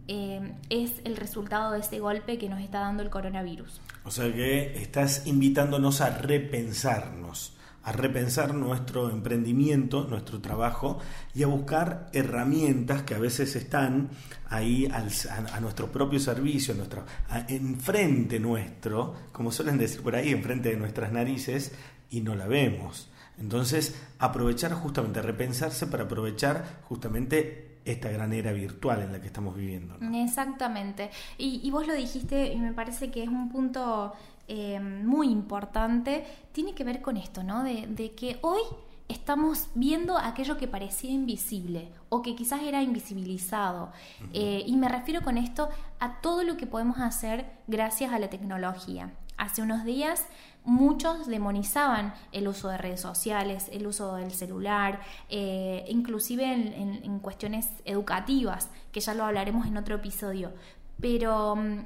eh, 0.09 0.53
es 0.71 1.01
el 1.05 1.17
resultado 1.17 1.73
de 1.73 1.81
ese 1.81 1.99
golpe 1.99 2.39
que 2.39 2.49
nos 2.49 2.61
está 2.61 2.81
dando 2.81 3.03
el 3.03 3.11
coronavirus. 3.11 3.81
O 4.05 4.11
sea 4.11 4.33
que 4.33 4.81
estás 4.81 5.27
invitándonos 5.27 6.01
a 6.01 6.11
repensarnos 6.11 7.56
a 7.87 7.93
repensar 7.93 8.53
nuestro 8.53 9.11
emprendimiento, 9.11 10.09
nuestro 10.11 10.41
trabajo 10.41 10.99
y 11.37 11.45
a 11.45 11.47
buscar 11.47 12.11
herramientas 12.13 13.03
que 13.03 13.15
a 13.15 13.19
veces 13.19 13.55
están 13.55 14.11
ahí 14.49 14.89
a, 14.93 15.61
nuestro 15.61 15.93
propio 15.93 16.19
servicio, 16.19 16.75
nuestro, 16.75 17.05
enfrente 17.47 18.41
nuestro, 18.41 19.15
como 19.31 19.53
suelen 19.53 19.79
decir 19.79 20.03
por 20.03 20.17
ahí, 20.17 20.31
enfrente 20.31 20.71
de 20.71 20.77
nuestras 20.77 21.13
narices 21.13 21.77
y 22.11 22.23
no 22.23 22.35
la 22.35 22.49
vemos. 22.49 23.09
Entonces, 23.39 23.95
aprovechar 24.19 24.73
justamente, 24.73 25.23
repensarse 25.23 25.87
para 25.87 26.05
aprovechar 26.05 26.81
justamente 26.89 27.77
esta 27.85 28.11
gran 28.11 28.33
era 28.33 28.51
virtual 28.51 29.03
en 29.03 29.13
la 29.13 29.21
que 29.21 29.29
estamos 29.29 29.57
viviendo. 29.57 29.97
Exactamente. 30.13 31.11
Y, 31.39 31.61
y, 31.63 31.71
vos 31.71 31.87
lo 31.87 31.95
dijiste 31.95 32.53
y 32.53 32.57
me 32.57 32.73
parece 32.73 33.13
que 33.13 33.23
es 33.23 33.29
un 33.29 33.49
punto 33.49 34.13
eh, 34.49 34.81
muy 34.81 35.29
importante 35.29 36.25
tiene 36.53 36.75
que 36.75 36.85
ver 36.85 37.03
con 37.03 37.17
esto, 37.17 37.43
¿no? 37.43 37.65
De, 37.65 38.13
que 38.17 38.39
hoy 38.43 38.61
estamos 39.09 39.69
viendo 39.75 40.17
aquello 40.19 40.57
que 40.57 40.69
parecía 40.69 41.11
invisible 41.11 41.91
o 42.09 42.23
que 42.23 42.37
quizás 42.37 42.63
era 42.63 42.83
invisibilizado. 42.83 43.91
Eh, 44.33 44.65
y 44.67 44.77
me 44.77 44.89
refiero 44.89 45.23
con 45.23 45.37
esto 45.37 45.69
a 45.99 46.21
todo 46.21 46.45
lo 46.45 46.57
que 46.57 46.67
podemos 46.67 46.99
hacer 46.99 47.47
gracias 47.67 48.13
a 48.13 48.19
la 48.19 48.31
tecnología. 48.31 49.13
Hace 49.37 49.63
unos 49.63 49.85
días 49.85 50.25
muchos 50.65 51.27
demonizaban 51.27 52.15
el 52.33 52.49
uso 52.49 52.69
de 52.69 52.79
redes 52.79 53.01
sociales, 53.01 53.69
el 53.73 53.87
uso 53.87 54.17
del 54.17 54.33
celular, 54.33 55.01
eh, 55.29 55.85
inclusive 55.89 56.53
en, 56.53 57.19
cuestiones 57.21 57.69
educativas, 57.85 58.71
que 58.93 59.01
ya 59.01 59.15
lo 59.15 59.25
hablaremos 59.25 59.67
en 59.67 59.77
otro 59.77 59.97
episodio. 59.97 60.53
Pero 61.01 61.57
mm, 61.57 61.85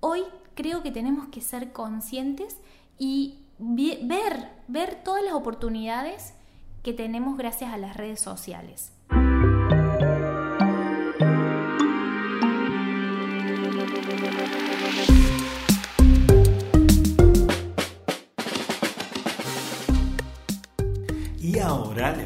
hoy 0.00 0.22
creo 0.54 0.82
que 0.82 0.90
tenemos 0.90 1.28
que 1.28 1.40
ser 1.40 1.72
conscientes 1.72 2.58
y 2.98 3.38
ver, 3.58 4.48
ver 4.68 5.02
todas 5.02 5.22
las 5.24 5.34
oportunidades 5.34 6.34
que 6.82 6.92
tenemos 6.92 7.36
gracias 7.36 7.72
a 7.72 7.78
las 7.78 7.96
redes 7.96 8.20
sociales. 8.20 8.92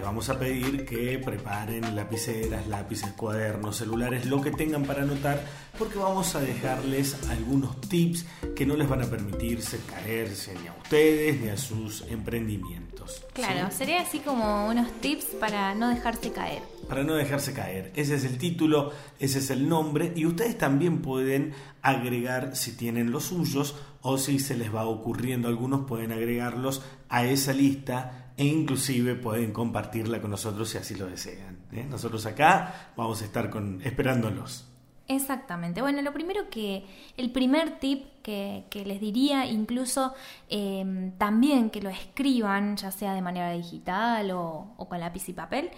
Vamos 0.06 0.28
a 0.28 0.38
pedir 0.38 0.86
que 0.86 1.18
preparen 1.18 1.96
lapiceras, 1.96 2.68
lápices, 2.68 3.10
cuadernos, 3.14 3.78
celulares, 3.78 4.24
lo 4.26 4.40
que 4.40 4.52
tengan 4.52 4.84
para 4.84 5.02
anotar, 5.02 5.44
porque 5.76 5.98
vamos 5.98 6.36
a 6.36 6.40
dejarles 6.40 7.28
algunos 7.28 7.80
tips 7.80 8.24
que 8.54 8.64
no 8.64 8.76
les 8.76 8.88
van 8.88 9.02
a 9.02 9.06
permitirse 9.06 9.80
caerse 9.84 10.54
ni 10.62 10.68
a 10.68 10.74
ustedes 10.80 11.40
ni 11.40 11.48
a 11.48 11.56
sus 11.56 12.02
emprendimientos. 12.02 13.24
Claro, 13.32 13.68
sería 13.72 14.02
así 14.02 14.20
como 14.20 14.68
unos 14.68 14.92
tips 15.00 15.24
para 15.40 15.74
no 15.74 15.88
dejarse 15.88 16.30
caer. 16.30 16.62
Para 16.88 17.02
no 17.02 17.14
dejarse 17.14 17.52
caer. 17.52 17.90
Ese 17.96 18.14
es 18.14 18.24
el 18.24 18.38
título, 18.38 18.92
ese 19.18 19.40
es 19.40 19.50
el 19.50 19.68
nombre 19.68 20.12
y 20.14 20.24
ustedes 20.24 20.56
también 20.56 21.02
pueden 21.02 21.52
agregar 21.82 22.54
si 22.54 22.76
tienen 22.76 23.10
los 23.10 23.24
suyos 23.24 23.74
o 24.02 24.18
si 24.18 24.38
se 24.38 24.56
les 24.56 24.72
va 24.72 24.86
ocurriendo 24.86 25.48
algunos 25.48 25.86
pueden 25.88 26.12
agregarlos 26.12 26.80
a 27.08 27.24
esa 27.24 27.52
lista 27.52 28.25
e 28.36 28.44
inclusive 28.44 29.14
pueden 29.14 29.52
compartirla 29.52 30.20
con 30.20 30.30
nosotros 30.30 30.68
si 30.68 30.78
así 30.78 30.94
lo 30.94 31.06
desean. 31.06 31.58
¿eh? 31.72 31.86
Nosotros 31.88 32.26
acá 32.26 32.92
vamos 32.96 33.22
a 33.22 33.24
estar 33.24 33.50
con, 33.50 33.80
esperándolos. 33.82 34.66
Exactamente. 35.08 35.80
Bueno, 35.82 36.02
lo 36.02 36.12
primero 36.12 36.50
que, 36.50 36.84
el 37.16 37.30
primer 37.30 37.78
tip 37.78 38.06
que, 38.22 38.64
les 38.84 39.00
diría, 39.00 39.46
incluso 39.46 40.14
em, 40.48 41.12
también 41.12 41.70
que 41.70 41.80
lo 41.80 41.90
escriban, 41.90 42.76
ya 42.76 42.90
sea 42.90 43.14
de 43.14 43.22
manera 43.22 43.52
digital 43.52 44.32
o, 44.32 44.74
con 44.88 44.98
lápiz 44.98 45.28
y 45.28 45.32
papel, 45.32 45.70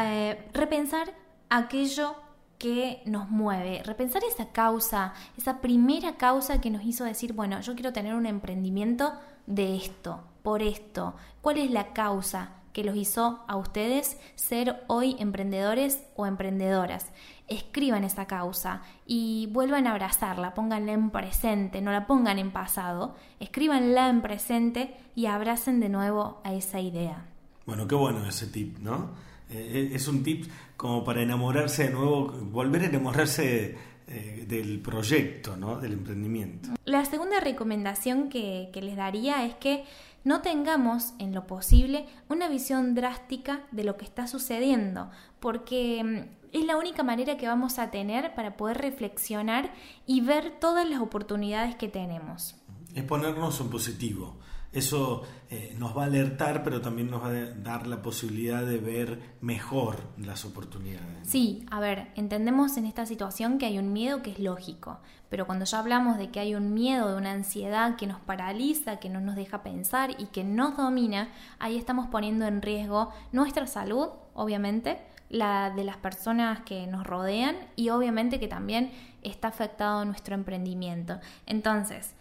eh, 0.00 0.48
repensar 0.54 1.12
aquello 1.50 2.16
que 2.56 3.02
nos 3.04 3.28
mueve, 3.28 3.82
repensar 3.84 4.22
esa 4.24 4.50
causa, 4.50 5.12
esa 5.36 5.60
primera 5.60 6.16
causa 6.16 6.60
que 6.60 6.70
nos 6.70 6.84
hizo 6.84 7.04
decir, 7.04 7.34
bueno, 7.34 7.60
yo 7.60 7.74
quiero 7.74 7.92
tener 7.92 8.14
un 8.14 8.26
emprendimiento 8.26 9.12
de 9.46 9.76
esto, 9.76 10.22
por 10.42 10.62
esto? 10.62 11.14
¿Cuál 11.40 11.58
es 11.58 11.70
la 11.70 11.92
causa 11.92 12.56
que 12.72 12.84
los 12.84 12.96
hizo 12.96 13.44
a 13.48 13.56
ustedes 13.56 14.18
ser 14.34 14.82
hoy 14.86 15.16
emprendedores 15.18 16.02
o 16.16 16.26
emprendedoras? 16.26 17.06
Escriban 17.48 18.04
esa 18.04 18.26
causa 18.26 18.82
y 19.06 19.48
vuelvan 19.52 19.86
a 19.86 19.92
abrazarla, 19.92 20.54
pónganla 20.54 20.92
en 20.92 21.10
presente, 21.10 21.80
no 21.80 21.90
la 21.90 22.06
pongan 22.06 22.38
en 22.38 22.52
pasado, 22.52 23.16
escríbanla 23.40 24.08
en 24.08 24.22
presente 24.22 24.94
y 25.16 25.26
abracen 25.26 25.80
de 25.80 25.88
nuevo 25.88 26.40
a 26.44 26.54
esa 26.54 26.80
idea. 26.80 27.26
Bueno, 27.66 27.88
qué 27.88 27.94
bueno 27.94 28.26
ese 28.26 28.46
tip, 28.46 28.78
¿no? 28.78 29.10
Eh, 29.50 29.90
eh, 29.90 29.90
es 29.94 30.06
un 30.06 30.22
tip 30.22 30.46
como 30.76 31.02
para 31.04 31.22
enamorarse 31.22 31.84
de 31.84 31.90
nuevo, 31.90 32.28
volver 32.28 32.82
a 32.82 32.86
enamorarse 32.86 33.76
eh, 34.12 34.44
del 34.44 34.80
proyecto, 34.80 35.56
¿no? 35.56 35.80
del 35.80 35.92
emprendimiento. 35.92 36.70
La 36.84 37.04
segunda 37.04 37.38
recomendación 37.38 38.28
que, 38.28 38.68
les 38.74 38.96
daría 38.96 39.44
es 39.44 39.54
que 39.54 39.84
no 40.24 40.42
tengamos 40.42 41.14
en 41.18 41.34
lo 41.34 41.46
posible 41.46 42.06
una 42.28 42.48
visión 42.48 42.94
drástica 42.94 43.60
de 43.70 43.84
lo 43.84 43.96
que 43.96 44.04
está 44.04 44.26
sucediendo, 44.26 45.10
porque 45.40 46.02
mm, 46.04 46.40
es 46.52 46.64
la 46.64 46.76
única 46.76 47.02
manera 47.02 47.36
que 47.36 47.46
vamos 47.46 47.78
a 47.78 47.90
tener 47.90 48.34
para 48.34 48.56
poder 48.56 48.78
reflexionar 48.78 49.72
y 50.06 50.20
ver 50.20 50.58
todas 50.60 50.88
las 50.88 51.00
oportunidades 51.00 51.76
que 51.76 51.88
tenemos. 51.88 52.56
Es 52.94 53.04
ponernos 53.04 53.60
en 53.60 53.70
positivo 53.70 54.36
eso 54.72 55.22
eh, 55.50 55.74
nos 55.78 55.96
va 55.96 56.04
a 56.04 56.06
alertar, 56.06 56.62
pero 56.62 56.80
también 56.80 57.10
nos 57.10 57.22
va 57.22 57.28
a 57.28 57.32
dar 57.32 57.86
la 57.86 58.02
posibilidad 58.02 58.64
de 58.64 58.78
ver 58.78 59.20
mejor 59.40 59.96
las 60.16 60.44
oportunidades. 60.44 61.28
Sí, 61.28 61.66
a 61.70 61.80
ver, 61.80 62.08
entendemos 62.14 62.76
en 62.76 62.86
esta 62.86 63.04
situación 63.04 63.58
que 63.58 63.66
hay 63.66 63.78
un 63.78 63.92
miedo 63.92 64.22
que 64.22 64.30
es 64.30 64.38
lógico, 64.38 65.00
pero 65.28 65.46
cuando 65.46 65.64
ya 65.64 65.80
hablamos 65.80 66.18
de 66.18 66.30
que 66.30 66.40
hay 66.40 66.54
un 66.54 66.72
miedo, 66.72 67.10
de 67.10 67.16
una 67.16 67.32
ansiedad 67.32 67.96
que 67.96 68.06
nos 68.06 68.20
paraliza, 68.20 68.98
que 69.00 69.08
no 69.08 69.20
nos 69.20 69.34
deja 69.34 69.62
pensar 69.62 70.10
y 70.18 70.26
que 70.26 70.44
nos 70.44 70.76
domina, 70.76 71.30
ahí 71.58 71.76
estamos 71.76 72.06
poniendo 72.08 72.46
en 72.46 72.62
riesgo 72.62 73.10
nuestra 73.32 73.66
salud, 73.66 74.08
obviamente, 74.34 74.98
la 75.30 75.70
de 75.70 75.84
las 75.84 75.96
personas 75.96 76.60
que 76.60 76.86
nos 76.86 77.06
rodean 77.06 77.56
y 77.76 77.90
obviamente 77.90 78.40
que 78.40 78.48
también 78.48 78.90
está 79.22 79.48
afectado 79.48 80.04
nuestro 80.04 80.34
emprendimiento. 80.34 81.20
Entonces, 81.46 82.14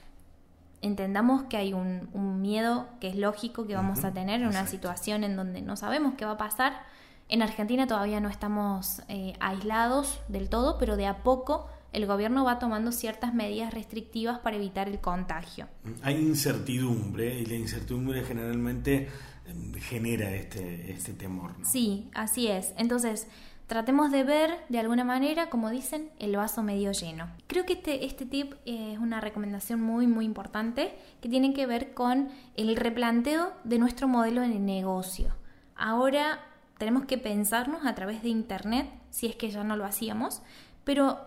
entendamos 0.82 1.44
que 1.44 1.58
hay 1.58 1.74
un, 1.74 2.10
miedo 2.42 2.88
que 3.00 3.10
es 3.10 3.16
lógico 3.16 3.68
que 3.68 3.76
vamos 3.76 4.04
a 4.04 4.14
tener 4.14 4.42
en 4.42 4.48
una 4.48 4.66
situación 4.66 5.24
en 5.24 5.36
donde 5.36 5.62
no 5.62 5.76
sabemos 5.76 6.14
qué 6.16 6.26
va 6.26 6.32
a 6.32 6.38
pasar. 6.38 6.84
En 7.28 7.42
Argentina 7.42 7.86
todavía 7.86 8.20
no 8.20 8.30
estamos 8.30 9.02
eh, 9.08 9.34
aislados 9.40 10.20
del 10.30 10.50
todo, 10.50 10.78
pero 10.78 10.98
de 10.98 11.06
a 11.06 11.18
poco 11.18 11.68
el 11.92 12.06
gobierno 12.06 12.44
va 12.44 12.60
tomando 12.60 12.92
ciertas 12.92 13.34
medidas 13.34 13.74
restrictivas 13.74 14.40
para 14.40 14.56
evitar 14.56 14.88
el 14.88 15.00
contagio. 15.00 15.68
Hay 16.02 16.16
incertidumbre 16.16 17.40
y 17.40 17.46
la 17.46 17.56
incertidumbre 17.56 18.24
generalmente 18.24 19.10
em, 19.48 19.74
genera 19.74 20.32
este, 20.32 20.92
este 20.92 21.14
temor. 21.14 21.54
Sí, 21.64 22.10
así 22.14 22.48
es. 22.48 22.74
Entonces, 22.78 23.28
Tratemos 23.70 24.10
de 24.10 24.24
ver, 24.24 24.66
de 24.70 24.80
alguna 24.80 25.04
manera, 25.04 25.52
como 25.52 25.70
dicen, 25.70 26.10
el 26.18 26.36
vaso 26.36 26.64
medio 26.64 26.92
lleno. 26.92 27.28
Creo 27.46 27.68
que 27.68 27.74
este, 27.74 28.04
este 28.04 28.26
tip 28.26 28.56
es 28.66 28.98
una 28.98 29.22
recomendación 29.22 29.80
muy, 29.80 30.08
muy 30.08 30.26
importante 30.26 30.98
que 31.22 31.30
tiene 31.30 31.54
que 31.54 31.68
ver 31.68 31.94
con 31.94 32.30
el 32.56 32.76
replanteo 32.76 33.52
de 33.64 33.78
nuestro 33.78 34.08
modelo 34.08 34.42
de 34.42 34.48
negocio. 34.48 35.36
Ahora 35.76 36.40
tenemos 36.80 37.06
que 37.06 37.20
pensarnos 37.20 37.86
a 37.86 37.94
través 37.94 38.24
de 38.24 38.30
Internet, 38.30 38.90
si 39.12 39.28
es 39.28 39.36
que 39.36 39.52
ya 39.52 39.64
no 39.64 39.76
lo 39.76 39.86
hacíamos, 39.86 40.42
pero 40.84 41.20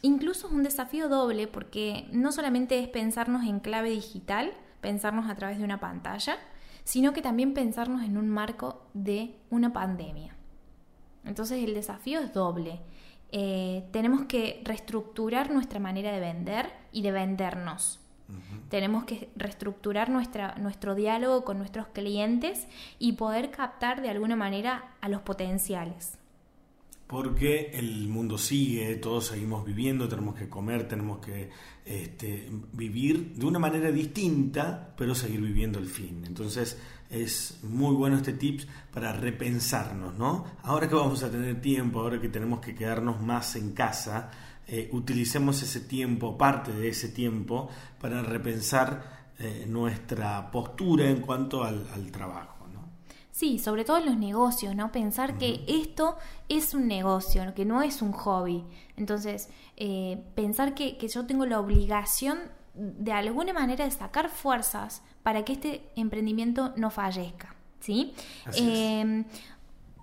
incluso 0.00 0.46
es 0.46 0.54
un 0.54 0.62
desafío 0.62 1.10
doble 1.10 1.48
porque 1.48 2.08
no 2.12 2.32
solamente 2.32 2.78
es 2.78 2.88
pensarnos 2.88 3.44
en 3.44 3.60
clave 3.60 3.90
digital, 3.90 4.54
pensarnos 4.80 5.28
a 5.28 5.34
través 5.34 5.58
de 5.58 5.64
una 5.64 5.80
pantalla, 5.80 6.38
sino 6.82 7.12
que 7.12 7.20
también 7.20 7.52
pensarnos 7.52 8.02
en 8.04 8.16
un 8.16 8.30
marco 8.30 8.86
de 8.94 9.36
una 9.50 9.74
pandemia. 9.74 10.39
Entonces 11.24 11.62
el 11.62 11.74
desafío 11.74 12.20
es 12.20 12.32
doble. 12.32 12.80
Eh, 13.32 13.84
tenemos 13.92 14.26
que 14.26 14.60
reestructurar 14.64 15.50
nuestra 15.50 15.78
manera 15.78 16.12
de 16.12 16.20
vender 16.20 16.70
y 16.92 17.02
de 17.02 17.12
vendernos. 17.12 18.00
Tenemos 18.68 19.04
que 19.04 19.28
reestructurar 19.34 20.08
nuestra, 20.08 20.54
nuestro 20.54 20.94
diálogo 20.94 21.44
con 21.44 21.58
nuestros 21.58 21.88
clientes 21.88 22.68
y 23.00 23.14
poder 23.14 23.50
captar 23.50 24.02
de 24.02 24.08
alguna 24.08 24.36
manera 24.36 24.94
a 25.00 25.08
los 25.08 25.22
potenciales. 25.22 26.16
Porque 27.08 27.72
el 27.74 28.06
mundo 28.06 28.38
sigue, 28.38 28.94
todos 28.94 29.26
seguimos 29.26 29.64
viviendo, 29.64 30.08
tenemos 30.08 30.36
que 30.36 30.48
comer, 30.48 30.86
tenemos 30.86 31.18
que 31.18 31.50
este, 31.84 32.48
vivir 32.72 33.34
de 33.34 33.46
una 33.46 33.58
manera 33.58 33.90
distinta, 33.90 34.94
pero 34.96 35.16
seguir 35.16 35.40
viviendo 35.40 35.80
el 35.80 35.86
fin. 35.86 36.22
Entonces, 36.24 36.78
es 37.10 37.58
muy 37.64 37.94
bueno 37.94 38.16
este 38.16 38.32
tips 38.32 38.66
para 38.92 39.12
repensarnos, 39.12 40.16
¿no? 40.16 40.44
Ahora 40.62 40.88
que 40.88 40.94
vamos 40.94 41.22
a 41.22 41.30
tener 41.30 41.60
tiempo, 41.60 42.00
ahora 42.00 42.20
que 42.20 42.28
tenemos 42.28 42.60
que 42.60 42.74
quedarnos 42.74 43.20
más 43.20 43.56
en 43.56 43.72
casa, 43.72 44.30
eh, 44.66 44.88
utilicemos 44.92 45.60
ese 45.62 45.80
tiempo, 45.80 46.38
parte 46.38 46.72
de 46.72 46.88
ese 46.88 47.08
tiempo, 47.08 47.68
para 48.00 48.22
repensar 48.22 49.30
eh, 49.38 49.64
nuestra 49.66 50.50
postura 50.52 51.10
en 51.10 51.20
cuanto 51.20 51.64
al, 51.64 51.84
trabajo. 52.12 52.68
¿no? 52.72 52.88
Sí, 53.32 53.58
sobre 53.58 53.84
todo 53.84 53.98
en 53.98 54.06
los 54.06 54.16
negocios, 54.16 54.76
¿no? 54.76 54.92
Pensar 54.92 55.36
que 55.36 55.64
esto 55.66 56.16
es 56.48 56.74
un 56.74 56.86
negocio, 56.86 57.52
que 57.56 57.64
no 57.64 57.82
es 57.82 58.02
un 58.02 58.12
hobby. 58.12 58.64
Entonces, 58.96 59.48
eh, 59.76 60.22
pensar 60.36 60.74
que, 60.74 60.96
que 60.96 61.08
yo 61.08 61.26
tengo 61.26 61.44
la 61.46 61.58
obligación 61.58 62.38
de 62.74 63.12
alguna 63.12 63.52
manera 63.52 63.84
de 63.84 63.90
sacar 63.90 64.28
fuerzas 64.28 65.02
para 65.22 65.44
que 65.44 65.52
este 65.52 65.82
emprendimiento 65.96 66.72
no 66.76 66.90
fallezca. 66.90 67.54
¿sí? 67.80 68.14
Em, 68.54 69.24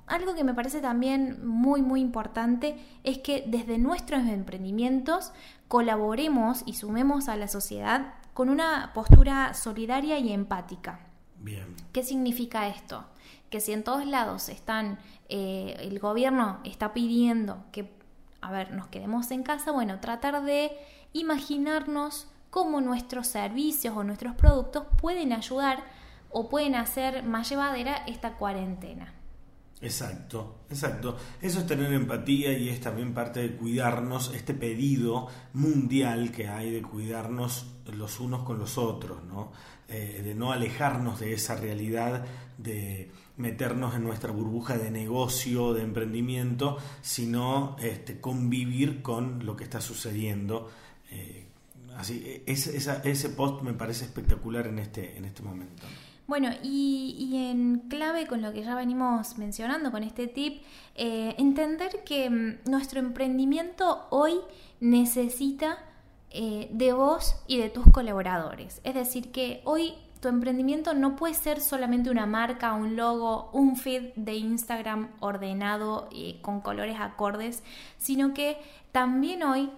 algo 0.07 0.35
que 0.35 0.43
me 0.43 0.53
parece 0.53 0.81
también 0.81 1.45
muy, 1.45 1.81
muy 1.81 2.01
importante 2.01 2.77
es 3.03 3.19
que 3.19 3.43
desde 3.47 3.77
nuestros 3.77 4.25
emprendimientos 4.27 5.31
colaboremos 5.67 6.63
y 6.65 6.73
sumemos 6.73 7.29
a 7.29 7.35
la 7.35 7.47
sociedad 7.47 8.13
con 8.33 8.49
una 8.49 8.91
postura 8.93 9.53
solidaria 9.53 10.19
y 10.19 10.31
empática. 10.31 10.99
Bien. 11.39 11.75
¿Qué 11.91 12.03
significa 12.03 12.67
esto? 12.67 13.05
Que 13.49 13.59
si 13.59 13.71
en 13.73 13.83
todos 13.83 14.05
lados 14.05 14.49
están, 14.49 14.99
eh, 15.29 15.75
el 15.79 15.99
gobierno 15.99 16.59
está 16.63 16.93
pidiendo 16.93 17.65
que, 17.71 17.91
a 18.41 18.51
ver, 18.51 18.73
nos 18.73 18.87
quedemos 18.87 19.31
en 19.31 19.43
casa, 19.43 19.71
bueno, 19.71 19.99
tratar 19.99 20.43
de 20.43 20.71
imaginarnos 21.13 22.27
cómo 22.57 22.81
nuestros 22.81 23.27
servicios 23.27 23.95
o 23.95 24.03
nuestros 24.03 24.33
productos 24.33 24.85
pueden 24.99 25.31
ayudar 25.31 25.83
o 26.31 26.49
pueden 26.49 26.73
hacer 26.73 27.21
más 27.21 27.47
llevadera 27.51 27.97
esta 28.07 28.33
cuarentena. 28.33 29.13
Exacto, 29.79 30.61
exacto. 30.67 31.17
Eso 31.39 31.59
es 31.59 31.67
tener 31.67 31.93
empatía 31.93 32.57
y 32.57 32.69
es 32.69 32.81
también 32.81 33.13
parte 33.13 33.41
de 33.41 33.55
cuidarnos, 33.55 34.33
este 34.33 34.55
pedido 34.55 35.27
mundial 35.53 36.31
que 36.31 36.47
hay 36.47 36.71
de 36.71 36.81
cuidarnos 36.81 37.67
los 37.93 38.19
unos 38.19 38.41
con 38.41 38.57
los 38.57 38.79
otros, 38.79 39.23
¿no? 39.23 39.51
Eh, 39.87 40.23
de 40.23 40.33
no 40.33 40.51
alejarnos 40.51 41.19
de 41.19 41.33
esa 41.33 41.57
realidad, 41.57 42.25
de 42.57 43.11
meternos 43.35 43.93
en 43.93 44.03
nuestra 44.03 44.31
burbuja 44.31 44.79
de 44.79 44.89
negocio, 44.89 45.75
de 45.75 45.83
emprendimiento, 45.83 46.79
sino 47.01 47.75
este, 47.77 48.19
convivir 48.19 49.03
con 49.03 49.45
lo 49.45 49.55
que 49.55 49.63
está 49.63 49.79
sucediendo. 49.79 50.71
Eh, 51.11 51.46
así, 51.97 52.43
ese 52.45 53.29
post 53.29 53.61
me 53.61 53.73
parece 53.73 54.05
espectacular 54.05 54.67
en 54.67 54.79
este, 54.79 55.17
en 55.17 55.25
este 55.25 55.41
momento. 55.41 55.83
Bueno, 56.27 56.49
y, 56.61 57.31
en 57.49 57.87
clave 57.87 58.27
con 58.27 58.41
lo 58.41 58.51
que 58.51 58.61
ya 58.61 58.75
venimos 58.75 59.37
mencionando 59.37 59.91
con 59.91 60.03
este 60.03 60.27
tip, 60.27 60.61
eh, 60.95 61.35
entender 61.37 62.03
que 62.03 62.29
mm, 62.29 62.69
nuestro 62.69 62.99
emprendimiento 62.99 64.07
hoy 64.09 64.33
necesita 64.81 65.77
eh, 66.31 66.67
de 66.71 66.91
vos 66.91 67.37
y 67.47 67.59
de 67.59 67.69
tus 67.69 67.85
colaboradores. 67.91 68.81
Es 68.83 68.93
decir, 68.93 69.31
que 69.31 69.61
hoy 69.63 69.93
tu 70.19 70.27
emprendimiento 70.27 70.93
no 70.93 71.15
puede 71.15 71.33
ser 71.33 71.61
solamente 71.61 72.09
una 72.09 72.25
marca, 72.25 72.73
un 72.73 72.97
logo, 72.97 73.49
un 73.53 73.77
feed 73.77 74.13
de 74.17 74.35
Instagram 74.35 75.11
ordenado 75.21 76.09
eh, 76.11 76.39
con 76.41 76.59
colores 76.59 76.97
acordes, 76.99 77.63
sino 77.97 78.33
que 78.33 78.57
también 78.91 79.43
hoy 79.43 79.69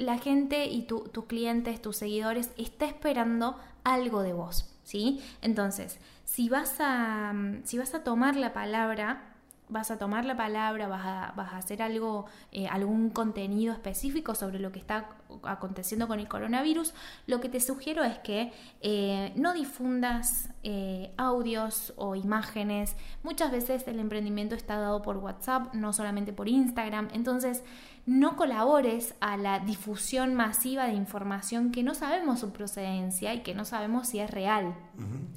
la 0.00 0.18
gente 0.18 0.64
y 0.64 0.82
tus 0.82 1.24
clientes, 1.26 1.80
tus 1.80 1.96
seguidores, 1.98 2.50
está 2.56 2.86
esperando 2.86 3.58
algo 3.84 4.22
de 4.22 4.32
vos. 4.32 4.74
¿sí? 4.82 5.20
Entonces, 5.42 5.98
si 6.24 6.48
vas 6.48 6.76
a, 6.80 7.32
mm, 7.34 7.64
si 7.64 7.76
vas 7.76 7.94
a 7.94 8.02
tomar 8.02 8.34
la 8.34 8.54
palabra, 8.54 9.30
vas 9.68 9.90
a 9.90 9.98
tomar 9.98 10.24
la 10.24 10.36
palabra, 10.36 10.88
vas 10.88 11.04
a, 11.04 11.32
vas 11.36 11.52
a 11.52 11.58
hacer 11.58 11.82
algo, 11.82 12.26
eh, 12.50 12.66
algún 12.66 13.10
contenido 13.10 13.72
específico 13.72 14.34
sobre 14.34 14.58
lo 14.58 14.72
que 14.72 14.78
está 14.78 15.10
aconteciendo 15.44 16.08
con 16.08 16.18
el 16.18 16.28
coronavirus, 16.28 16.92
lo 17.26 17.40
que 17.40 17.48
te 17.48 17.60
sugiero 17.60 18.02
es 18.02 18.18
que 18.18 18.52
eh, 18.80 19.32
no 19.36 19.52
difundas 19.52 20.48
eh, 20.62 21.12
audios 21.16 21.92
o 21.96 22.16
imágenes. 22.16 22.96
Muchas 23.22 23.52
veces 23.52 23.86
el 23.86 24.00
emprendimiento 24.00 24.54
está 24.54 24.78
dado 24.78 25.02
por 25.02 25.18
WhatsApp, 25.18 25.72
no 25.74 25.92
solamente 25.92 26.32
por 26.32 26.48
Instagram. 26.48 27.08
Entonces, 27.12 27.62
no 28.06 28.36
colabores 28.36 29.14
a 29.20 29.36
la 29.36 29.60
difusión 29.60 30.34
masiva 30.34 30.86
de 30.86 30.94
información 30.94 31.70
que 31.70 31.82
no 31.82 31.94
sabemos 31.94 32.40
su 32.40 32.50
procedencia 32.50 33.34
y 33.34 33.42
que 33.42 33.54
no 33.54 33.64
sabemos 33.64 34.08
si 34.08 34.18
es 34.18 34.30
real. 34.30 34.74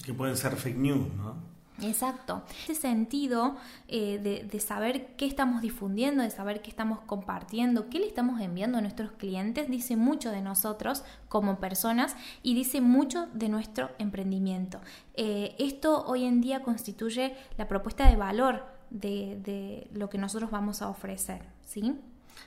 Que 0.06 0.14
pueden 0.14 0.38
ser 0.38 0.56
fake 0.56 0.78
news, 0.78 1.14
¿no? 1.16 1.54
Exacto. 1.82 2.44
Ese 2.64 2.76
sentido 2.76 3.56
eh, 3.88 4.20
de, 4.20 4.48
de, 4.50 4.60
saber 4.60 5.16
qué 5.16 5.26
estamos 5.26 5.62
difundiendo, 5.62 6.24
de 6.24 6.30
saber 6.30 6.62
qué 6.62 6.70
estamos 6.70 7.00
compartiendo, 7.02 7.90
qué 7.90 8.00
le 8.00 8.08
estamos 8.08 8.40
enviando 8.42 8.78
a 8.78 8.82
nuestros 8.82 9.12
clientes, 9.14 9.70
dice 9.70 9.96
mucho 9.98 10.30
de 10.30 10.42
nosotros 10.42 11.04
como 11.30 11.60
personas 11.60 12.16
y 12.44 12.54
dice 12.54 12.80
mucho 12.80 13.28
de 13.34 13.50
nuestro 13.50 13.90
emprendimiento. 13.98 14.80
Eh, 15.16 15.56
esto 15.58 16.06
hoy 16.06 16.26
en 16.26 16.42
día 16.42 16.62
constituye 16.62 17.36
la 17.58 17.68
propuesta 17.68 18.08
de 18.08 18.16
valor 18.16 18.66
de, 18.92 19.40
de 19.44 19.90
lo 19.94 20.10
que 20.10 20.20
nosotros 20.20 20.52
vamos 20.52 20.82
a 20.82 20.90
ofrecer. 20.90 21.42
¿sí? 21.66 21.96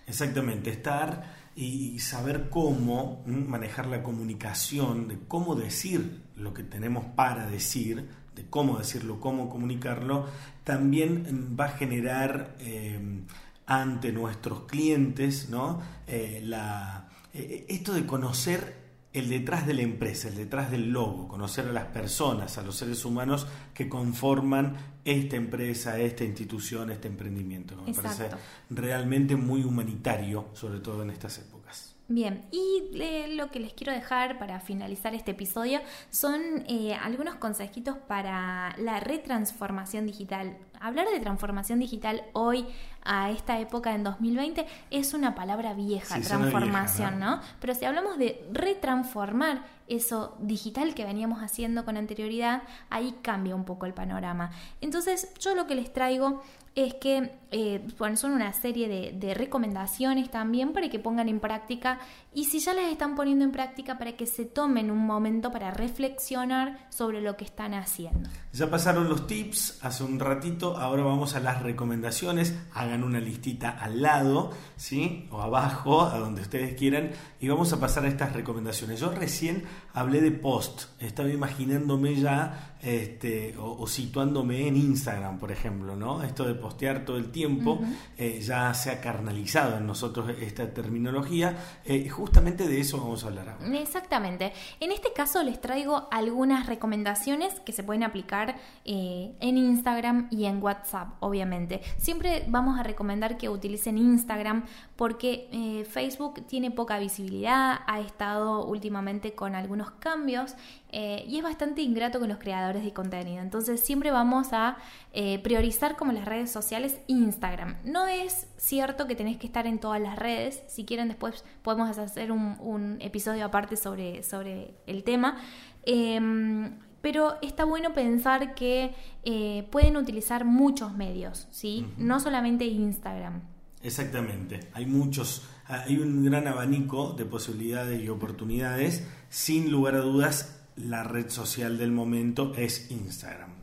Exactamente, 0.06 0.70
estar 0.70 1.34
y 1.56 1.98
saber 2.00 2.50
cómo 2.50 3.22
manejar 3.26 3.86
la 3.86 4.02
comunicación, 4.02 5.08
de 5.08 5.18
cómo 5.26 5.54
decir 5.54 6.22
lo 6.36 6.52
que 6.52 6.62
tenemos 6.62 7.04
para 7.16 7.46
decir, 7.48 8.08
de 8.34 8.44
cómo 8.44 8.78
decirlo, 8.78 9.20
cómo 9.20 9.48
comunicarlo, 9.48 10.26
también 10.64 11.56
va 11.58 11.66
a 11.66 11.70
generar 11.70 12.56
eh, 12.60 13.22
ante 13.66 14.12
nuestros 14.12 14.64
clientes 14.64 15.48
¿no? 15.48 15.80
Eh, 16.06 16.40
la, 16.44 17.08
eh, 17.32 17.64
esto 17.68 17.94
de 17.94 18.06
conocer 18.06 18.85
el 19.16 19.30
detrás 19.30 19.66
de 19.66 19.72
la 19.72 19.80
empresa, 19.80 20.28
el 20.28 20.36
detrás 20.36 20.70
del 20.70 20.90
logo, 20.90 21.26
conocer 21.26 21.66
a 21.66 21.72
las 21.72 21.86
personas, 21.86 22.58
a 22.58 22.62
los 22.62 22.76
seres 22.76 23.02
humanos 23.06 23.46
que 23.72 23.88
conforman 23.88 24.76
esta 25.06 25.36
empresa, 25.36 25.98
esta 25.98 26.22
institución, 26.22 26.90
este 26.90 27.08
emprendimiento. 27.08 27.74
Me 27.86 27.94
parece 27.94 28.28
realmente 28.68 29.34
muy 29.34 29.64
humanitario, 29.64 30.48
sobre 30.52 30.80
todo 30.80 31.02
en 31.02 31.08
estas 31.10 31.38
épocas. 31.38 31.96
Bien, 32.08 32.44
y 32.52 32.90
eh, 33.00 33.34
lo 33.34 33.50
que 33.50 33.58
les 33.58 33.72
quiero 33.72 33.92
dejar 33.92 34.38
para 34.38 34.60
finalizar 34.60 35.14
este 35.14 35.32
episodio 35.32 35.80
son 36.10 36.64
eh, 36.68 36.94
algunos 36.94 37.36
consejitos 37.36 37.96
para 37.96 38.76
la 38.78 39.00
retransformación 39.00 40.06
digital. 40.06 40.58
Hablar 40.80 41.06
de 41.08 41.20
transformación 41.20 41.78
digital 41.78 42.22
hoy, 42.32 42.66
a 43.02 43.30
esta 43.30 43.58
época 43.60 43.94
en 43.94 44.04
2020, 44.04 44.66
es 44.90 45.14
una 45.14 45.34
palabra 45.34 45.74
vieja, 45.74 46.20
transformación, 46.20 47.20
¿no? 47.20 47.40
Pero 47.60 47.74
si 47.74 47.84
hablamos 47.84 48.18
de 48.18 48.44
retransformar 48.52 49.62
eso 49.88 50.36
digital 50.40 50.94
que 50.94 51.04
veníamos 51.04 51.40
haciendo 51.42 51.84
con 51.84 51.96
anterioridad, 51.96 52.62
ahí 52.90 53.14
cambia 53.22 53.54
un 53.54 53.64
poco 53.64 53.86
el 53.86 53.94
panorama. 53.94 54.50
Entonces, 54.80 55.32
yo 55.38 55.54
lo 55.54 55.66
que 55.66 55.76
les 55.76 55.92
traigo 55.92 56.42
es 56.76 56.92
que 56.94 57.32
eh, 57.52 57.86
son 58.16 58.32
una 58.32 58.52
serie 58.52 59.12
de, 59.12 59.34
recomendaciones 59.34 60.30
también 60.30 60.74
para 60.74 60.90
que 60.90 60.98
pongan 60.98 61.28
en 61.28 61.40
práctica 61.40 61.98
y 62.34 62.44
si 62.44 62.60
ya 62.60 62.74
las 62.74 62.92
están 62.92 63.16
poniendo 63.16 63.44
en 63.44 63.50
práctica 63.50 63.98
para 63.98 64.12
que 64.12 64.26
se 64.26 64.44
tomen 64.44 64.90
un 64.90 65.06
momento 65.06 65.50
para 65.50 65.70
reflexionar 65.70 66.86
sobre 66.90 67.22
lo 67.22 67.36
que 67.36 67.46
están 67.46 67.72
haciendo. 67.72 68.28
Ya 68.52 68.70
pasaron 68.70 69.08
los 69.08 69.26
tips 69.26 69.78
hace 69.82 70.04
un 70.04 70.20
ratito, 70.20 70.65
ahora 70.74 71.04
vamos 71.04 71.34
a 71.34 71.40
las 71.40 71.62
recomendaciones, 71.62 72.58
hagan 72.74 73.04
una 73.04 73.20
listita 73.20 73.70
al 73.70 74.02
lado, 74.02 74.50
¿sí? 74.76 75.28
O 75.30 75.40
abajo, 75.40 76.02
a 76.02 76.18
donde 76.18 76.42
ustedes 76.42 76.74
quieran, 76.74 77.12
y 77.40 77.48
vamos 77.48 77.72
a 77.72 77.78
pasar 77.78 78.04
a 78.04 78.08
estas 78.08 78.32
recomendaciones. 78.32 78.98
Yo 78.98 79.10
recién 79.12 79.64
hablé 79.92 80.20
de 80.20 80.32
post, 80.32 80.84
estaba 80.98 81.28
imaginándome 81.28 82.16
ya 82.16 82.75
este, 82.82 83.54
o, 83.58 83.86
situándome 83.86 84.68
en 84.68 84.76
Instagram, 84.76 85.38
por 85.38 85.50
ejemplo, 85.50 85.96
¿no? 85.96 86.22
Esto 86.22 86.44
de 86.44 86.54
postear 86.54 87.04
todo 87.04 87.16
el 87.16 87.30
tiempo, 87.30 87.80
eh, 88.16 88.40
ya 88.40 88.72
se 88.74 88.90
ha 88.90 89.00
carnalizado 89.00 89.78
en 89.78 89.86
nosotros 89.86 90.30
esta 90.40 90.72
terminología. 90.72 91.56
Eh, 91.84 92.08
justamente 92.08 92.68
de 92.68 92.80
eso 92.80 92.98
vamos 92.98 93.24
a 93.24 93.28
hablar 93.28 93.48
ahora. 93.48 93.78
Exactamente. 93.78 94.52
En 94.80 94.92
este 94.92 95.12
caso 95.12 95.42
les 95.42 95.60
traigo 95.60 96.08
algunas 96.10 96.66
recomendaciones 96.66 97.60
que 97.60 97.72
se 97.72 97.82
pueden 97.82 98.02
aplicar 98.02 98.56
eh, 98.84 99.32
en 99.40 99.58
Instagram 99.58 100.28
y 100.30 100.44
en 100.44 100.62
WhatsApp, 100.62 101.14
obviamente. 101.20 101.80
Siempre 101.98 102.44
vamos 102.48 102.78
a 102.78 102.82
recomendar 102.82 103.36
que 103.36 103.48
utilicen 103.48 103.98
Instagram 103.98 104.64
porque 104.96 105.84
Facebook 105.90 106.46
tiene 106.46 106.70
poca 106.70 106.98
visibilidad, 106.98 107.80
ha 107.86 108.00
estado 108.00 108.64
últimamente 108.64 109.34
con 109.34 109.54
algunos 109.54 109.90
cambios 109.92 110.54
y 110.90 111.36
es 111.36 111.42
bastante 111.42 111.82
ingrato 111.82 112.18
con 112.18 112.28
los 112.28 112.38
creadores 112.38 112.82
de 112.82 112.92
contenido. 112.92 113.42
Entonces 113.42 113.80
siempre 113.80 114.10
vamos 114.10 114.52
a 114.52 114.78
eh, 115.12 115.38
priorizar 115.38 115.96
como 115.96 116.12
las 116.12 116.24
redes 116.24 116.50
sociales 116.50 116.98
Instagram. 117.06 117.76
No 117.84 118.06
es 118.06 118.48
cierto 118.56 119.06
que 119.06 119.14
tenés 119.14 119.38
que 119.38 119.46
estar 119.46 119.66
en 119.66 119.78
todas 119.78 120.00
las 120.00 120.18
redes. 120.18 120.62
Si 120.68 120.84
quieren 120.84 121.08
después 121.08 121.44
podemos 121.62 121.96
hacer 121.96 122.32
un, 122.32 122.98
episodio 123.00 123.44
aparte 123.44 123.76
sobre, 123.76 124.22
sobre 124.22 124.74
el 124.86 125.04
tema. 125.04 125.36
Em, 125.84 126.78
pero 127.00 127.36
está 127.40 127.64
bueno 127.64 127.92
pensar 127.94 128.54
que 128.54 128.94
eh, 129.24 129.68
pueden 129.70 129.96
utilizar 129.96 130.44
muchos 130.44 130.94
medios, 130.94 131.46
¿sí? 131.50 131.86
No 131.98 132.20
solamente 132.20 132.64
Instagram. 132.64 133.55
Exactamente, 133.86 134.58
hay 134.72 134.84
muchos, 134.84 135.42
hay 135.66 135.96
un 135.98 136.24
gran 136.24 136.48
abanico 136.48 137.12
de 137.12 137.24
posibilidades 137.24 138.02
y 138.02 138.08
oportunidades. 138.08 139.04
Sin 139.30 139.70
lugar 139.70 139.94
a 139.94 140.00
dudas, 140.00 140.58
la 140.74 141.04
red 141.04 141.30
social 141.30 141.78
del 141.78 141.92
momento 141.92 142.52
es 142.56 142.90
Instagram. 142.90 143.55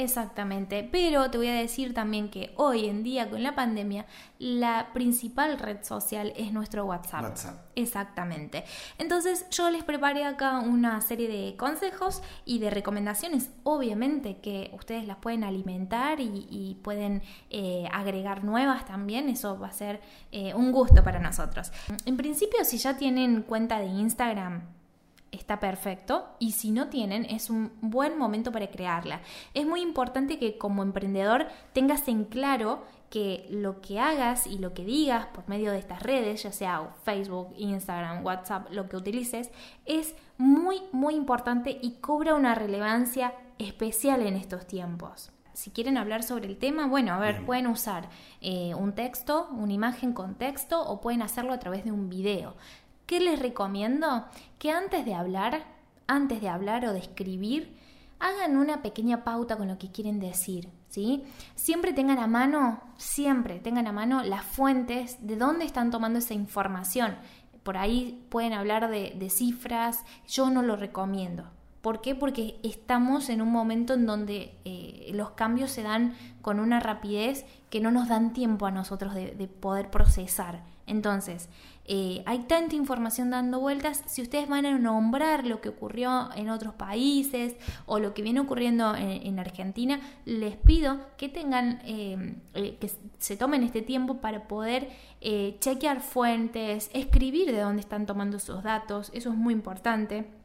Exactamente, 0.00 0.88
pero 0.90 1.30
te 1.30 1.36
voy 1.36 1.48
a 1.48 1.54
decir 1.54 1.92
también 1.92 2.30
que 2.30 2.54
hoy 2.56 2.86
en 2.86 3.02
día 3.02 3.28
con 3.28 3.42
la 3.42 3.54
pandemia 3.54 4.06
la 4.38 4.94
principal 4.94 5.58
red 5.58 5.84
social 5.84 6.32
es 6.36 6.54
nuestro 6.54 6.86
WhatsApp. 6.86 7.22
WhatsApp. 7.22 7.66
Exactamente. 7.76 8.64
Entonces 8.96 9.44
yo 9.50 9.70
les 9.70 9.84
preparé 9.84 10.24
acá 10.24 10.60
una 10.60 11.02
serie 11.02 11.28
de 11.28 11.54
consejos 11.58 12.22
y 12.46 12.60
de 12.60 12.70
recomendaciones, 12.70 13.50
obviamente 13.62 14.38
que 14.38 14.70
ustedes 14.72 15.06
las 15.06 15.18
pueden 15.18 15.44
alimentar 15.44 16.18
y, 16.18 16.78
pueden 16.82 17.22
eh, 17.50 17.86
agregar 17.92 18.42
nuevas 18.42 18.86
también, 18.86 19.28
eso 19.28 19.58
va 19.58 19.68
a 19.68 19.72
ser 19.72 20.00
eh, 20.32 20.54
un 20.54 20.72
gusto 20.72 21.04
para 21.04 21.18
nosotros. 21.18 21.72
En 22.06 22.16
principio 22.16 22.64
si 22.64 22.78
ya 22.78 22.96
tienen 22.96 23.42
cuenta 23.42 23.78
de 23.78 23.86
Instagram, 23.86 24.62
está 25.32 25.60
perfecto 25.60 26.28
y 26.38 26.52
si 26.52 26.70
no 26.70 26.88
tienen 26.88 27.24
es 27.24 27.50
un 27.50 27.72
buen 27.80 28.18
momento 28.18 28.52
para 28.52 28.68
crearla. 28.68 29.20
Es 29.54 29.66
muy 29.66 29.80
importante 29.80 30.38
que 30.38 30.58
como 30.58 30.82
emprendedor 30.82 31.46
tengas 31.72 32.08
en 32.08 32.24
claro 32.24 32.82
que 33.10 33.46
lo 33.50 33.80
que 33.80 33.98
hagas 33.98 34.46
y 34.46 34.58
lo 34.58 34.72
que 34.72 34.84
digas 34.84 35.26
por 35.26 35.48
medio 35.48 35.72
de 35.72 35.78
estas 35.78 36.02
redes, 36.02 36.44
ya 36.44 36.52
sea 36.52 36.94
Facebook, 37.04 37.52
Instagram, 37.58 38.24
WhatsApp, 38.24 38.68
lo 38.70 38.88
que 38.88 38.96
utilices, 38.96 39.50
es 39.84 40.14
muy, 40.38 40.80
muy 40.92 41.16
importante 41.16 41.76
y 41.82 41.96
cobra 42.00 42.34
una 42.34 42.54
relevancia 42.54 43.34
especial 43.58 44.22
en 44.22 44.36
estos 44.36 44.66
tiempos. 44.66 45.32
Si 45.52 45.70
quieren 45.70 45.98
hablar 45.98 46.22
sobre 46.22 46.46
el 46.46 46.56
tema, 46.56 46.86
bueno, 46.86 47.12
a 47.12 47.18
ver, 47.18 47.44
pueden 47.44 47.66
usar 47.66 48.08
eh, 48.40 48.74
un 48.74 48.94
texto, 48.94 49.48
una 49.50 49.72
imagen 49.72 50.12
con 50.12 50.36
texto 50.36 50.80
o 50.80 51.00
pueden 51.00 51.20
hacerlo 51.20 51.52
a 51.52 51.58
través 51.58 51.84
de 51.84 51.92
un 51.92 52.08
video. 52.08 52.54
¿Qué 53.10 53.18
les 53.18 53.40
recomiendo? 53.40 54.26
Que 54.60 54.70
antes 54.70 55.04
de 55.04 55.14
hablar, 55.14 55.64
antes 56.06 56.40
de 56.40 56.48
hablar 56.48 56.84
o 56.84 56.92
de 56.92 57.00
escribir, 57.00 57.76
hagan 58.20 58.56
una 58.56 58.82
pequeña 58.82 59.24
pauta 59.24 59.56
con 59.56 59.66
lo 59.66 59.78
que 59.78 59.90
quieren 59.90 60.20
decir, 60.20 60.68
¿sí? 60.90 61.24
Siempre 61.56 61.92
tengan 61.92 62.20
a 62.20 62.28
mano, 62.28 62.80
siempre 62.98 63.58
tengan 63.58 63.88
a 63.88 63.92
mano 63.92 64.22
las 64.22 64.44
fuentes 64.44 65.26
de 65.26 65.34
dónde 65.34 65.64
están 65.64 65.90
tomando 65.90 66.20
esa 66.20 66.34
información. 66.34 67.16
Por 67.64 67.76
ahí 67.78 68.24
pueden 68.28 68.52
hablar 68.52 68.88
de, 68.88 69.28
cifras, 69.28 70.04
yo 70.28 70.48
no 70.48 70.62
lo 70.62 70.76
recomiendo. 70.76 71.50
¿Por 71.82 72.02
qué? 72.02 72.14
Porque 72.14 72.60
estamos 72.62 73.28
en 73.28 73.42
un 73.42 73.50
momento 73.50 73.94
en 73.94 74.06
donde 74.06 74.54
eh, 74.64 75.10
los 75.14 75.30
cambios 75.30 75.72
se 75.72 75.82
dan 75.82 76.14
con 76.42 76.60
una 76.60 76.78
rapidez 76.78 77.44
que 77.70 77.80
no 77.80 77.90
nos 77.90 78.08
dan 78.08 78.32
tiempo 78.32 78.66
a 78.66 78.70
nosotros 78.70 79.16
de 79.16 79.48
poder 79.48 79.90
procesar. 79.90 80.62
Entonces, 80.90 81.48
eh, 81.84 82.22
hay 82.26 82.40
tanta 82.40 82.74
información 82.74 83.30
dando 83.30 83.60
vueltas, 83.60 84.02
si 84.06 84.22
ustedes 84.22 84.48
van 84.48 84.66
a 84.66 84.76
nombrar 84.76 85.46
lo 85.46 85.60
que 85.60 85.68
ocurrió 85.68 86.30
en 86.34 86.50
otros 86.50 86.74
países 86.74 87.54
o 87.86 88.00
lo 88.00 88.12
que 88.12 88.22
viene 88.22 88.40
ocurriendo 88.40 88.96
en, 88.96 89.38
Argentina, 89.38 90.00
les 90.24 90.56
pido 90.56 90.98
que 91.16 91.28
tengan, 91.28 91.80
eh, 91.84 92.34
eh, 92.54 92.76
que 92.80 92.90
se 93.18 93.36
tomen 93.36 93.62
este 93.62 93.82
tiempo 93.82 94.20
para 94.20 94.48
poder 94.48 94.88
chequear 95.60 96.00
fuentes, 96.00 96.90
escribir 96.92 97.52
de 97.52 97.60
dónde 97.60 97.80
están 97.80 98.04
tomando 98.04 98.38
esos 98.38 98.64
datos, 98.64 99.10
eso 99.14 99.30
es 99.30 99.36
muy 99.36 99.54
importante. 99.54 100.39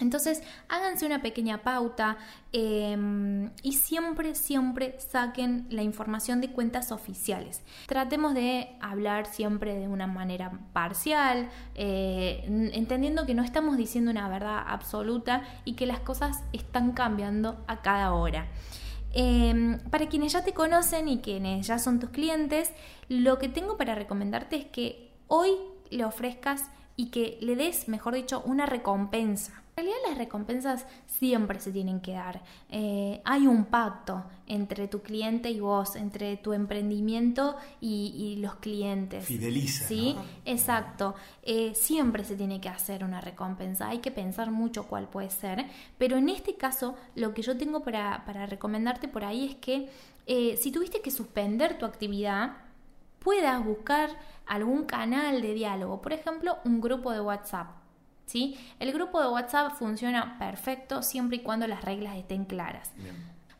Entonces, 0.00 0.42
háganse 0.68 1.06
una 1.06 1.22
pequeña 1.22 1.62
pauta 1.62 2.16
em, 2.52 3.50
y 3.62 3.74
siempre, 3.74 4.34
siempre 4.34 4.98
saquen 4.98 5.66
la 5.70 5.82
información 5.82 6.40
de 6.40 6.50
cuentas 6.50 6.90
oficiales. 6.90 7.62
Tratemos 7.86 8.34
de 8.34 8.76
hablar 8.80 9.26
siempre 9.26 9.78
de 9.78 9.86
una 9.86 10.08
manera 10.08 10.58
parcial, 10.72 11.48
eh, 11.76 12.42
entendiendo 12.72 13.24
que 13.24 13.34
no 13.34 13.44
estamos 13.44 13.76
diciendo 13.76 14.10
una 14.10 14.28
verdad 14.28 14.64
absoluta 14.66 15.44
y 15.64 15.74
que 15.74 15.86
las 15.86 16.00
cosas 16.00 16.42
están 16.52 16.90
cambiando 16.90 17.64
a 17.68 17.80
cada 17.80 18.14
hora. 18.14 18.48
Em, 19.12 19.78
para 19.90 20.08
quienes 20.08 20.32
ya 20.32 20.42
te 20.42 20.52
conocen 20.52 21.08
y 21.08 21.20
quienes 21.20 21.68
ya 21.68 21.78
son 21.78 22.00
tus 22.00 22.10
clientes, 22.10 22.72
lo 23.08 23.38
que 23.38 23.48
tengo 23.48 23.76
para 23.76 23.94
recomendarte 23.94 24.56
es 24.56 24.64
que 24.64 25.12
hoy 25.28 25.50
le 25.90 26.04
ofrezcas 26.04 26.68
y 26.96 27.10
que 27.10 27.38
le 27.40 27.54
des, 27.54 27.86
mejor 27.86 28.14
dicho, 28.14 28.42
una 28.44 28.66
recompensa 28.66 29.63
en 29.76 29.86
realidad 29.86 30.08
las 30.08 30.18
recompensas 30.18 30.86
siempre 31.06 31.58
se 31.58 31.72
tienen 31.72 32.00
que 32.00 32.12
dar. 32.12 32.42
Eh, 32.68 33.20
hay 33.24 33.48
un 33.48 33.64
pacto 33.64 34.22
entre 34.46 34.86
tu 34.86 35.02
cliente 35.02 35.50
y 35.50 35.58
vos, 35.58 35.96
entre 35.96 36.36
tu 36.36 36.52
emprendimiento 36.52 37.56
y, 37.80 38.36
los 38.38 38.54
clientes. 38.56 39.24
Fideliza. 39.24 39.86
Sí, 39.88 40.16
exacto. 40.44 41.16
Eh, 41.42 41.74
siempre 41.74 42.24
se 42.24 42.36
tiene 42.36 42.60
que 42.60 42.68
hacer 42.68 43.02
una 43.02 43.20
recompensa. 43.20 43.88
Hay 43.88 43.98
que 43.98 44.12
pensar 44.12 44.52
mucho 44.52 44.86
cuál 44.86 45.08
puede 45.08 45.30
ser. 45.30 45.66
Pero 45.98 46.18
en 46.18 46.28
este 46.28 46.54
caso, 46.54 46.94
lo 47.16 47.34
que 47.34 47.42
yo 47.42 47.56
tengo 47.56 47.82
para, 47.82 48.22
recomendarte 48.46 49.08
por 49.08 49.24
ahí 49.24 49.46
es 49.46 49.56
que 49.56 49.88
eh, 50.26 50.56
si 50.56 50.70
tuviste 50.70 51.00
que 51.00 51.10
suspender 51.10 51.78
tu 51.78 51.86
actividad, 51.86 52.58
puedas 53.18 53.64
buscar 53.64 54.10
algún 54.46 54.84
canal 54.84 55.42
de 55.42 55.54
diálogo. 55.54 56.00
Por 56.00 56.12
ejemplo, 56.12 56.58
un 56.64 56.80
grupo 56.80 57.10
de 57.10 57.20
WhatsApp 57.20 57.83
¿sí? 58.26 58.56
El 58.78 58.92
grupo 58.92 59.20
de 59.20 59.28
WhatsApp 59.28 59.72
funciona 59.72 60.38
perfecto 60.38 61.02
siempre 61.02 61.38
y 61.38 61.40
cuando 61.40 61.66
las 61.66 61.84
reglas 61.84 62.16
estén 62.16 62.44
claras. 62.44 62.92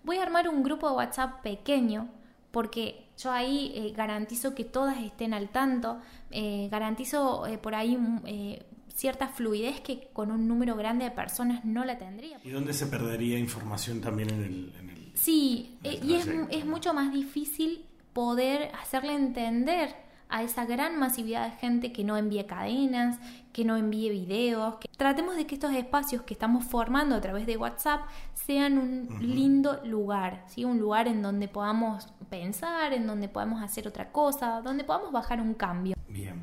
Voy 0.03 0.19
a 0.19 0.23
armar 0.23 0.49
un 0.49 0.63
grupo 0.63 0.89
de 0.89 0.97
WhatsApp 0.97 1.43
pequeño 1.43 2.09
porque 2.51 3.09
yo 3.19 3.33
ahí 3.33 3.73
eh, 3.75 3.93
garantizo 3.97 4.55
que 4.55 4.65
todas 4.65 4.99
estén 5.03 5.35
al 5.35 5.49
tanto, 5.49 5.99
eh, 6.31 6.69
garantizo 6.71 7.47
eh, 7.47 7.59
por 7.59 7.75
ahí 7.75 7.99
cierta 8.95 9.27
fluidez 9.27 9.81
que 9.81 10.09
con 10.13 10.31
un 10.31 10.47
número 10.47 10.77
grande 10.77 11.05
de 11.05 11.11
personas 11.11 11.65
no 11.65 11.85
la 11.85 11.99
tendría. 11.99 12.39
¿Y 12.45 12.51
dónde 12.51 12.73
se 12.73 12.87
perdería 12.87 13.39
información 13.39 14.01
también 14.01 14.31
en 14.31 14.45
el... 14.45 15.11
sí, 15.15 15.79
y 15.83 16.15
es, 16.15 16.29
es 16.51 16.65
mucho 16.65 16.95
más 16.95 17.13
difícil 17.13 17.85
poder 18.13 18.71
hacerle 18.81 19.15
entender 19.15 20.04
a 20.35 20.43
esa 20.43 20.65
gran 20.65 20.99
masividad 20.99 21.49
de 21.49 21.57
gente 21.59 21.93
que 21.93 22.03
no 22.03 22.17
envíe 22.17 22.45
cadenas, 22.45 23.21
que 23.53 23.65
no 23.65 23.77
envíe 23.77 24.11
videos. 24.11 24.79
Que... 24.79 24.89
Tratemos 24.89 25.37
de 25.37 25.47
que 25.47 25.55
estos 25.55 25.73
espacios 25.73 26.23
que 26.23 26.35
estamos 26.35 26.65
formando 26.65 27.15
a 27.15 27.21
través 27.21 27.47
de 27.47 27.57
WhatsApp 27.57 28.01
sean 28.33 28.79
un 28.79 29.17
lindo 29.21 29.81
lugar, 29.85 30.45
¿sí? 30.49 30.65
un 30.65 30.81
lugar 30.81 31.07
en 31.07 31.23
donde 31.23 31.47
podamos 31.47 32.09
pensar, 32.31 32.93
en 32.93 33.07
donde 33.07 33.29
podamos 33.29 33.63
hacer 33.63 33.87
otra 33.87 34.11
cosa, 34.11 34.61
donde 34.61 34.83
podamos 34.83 35.13
bajar 35.13 35.41
un 35.41 35.55
cambio. 35.55 35.95
Bien. 36.09 36.43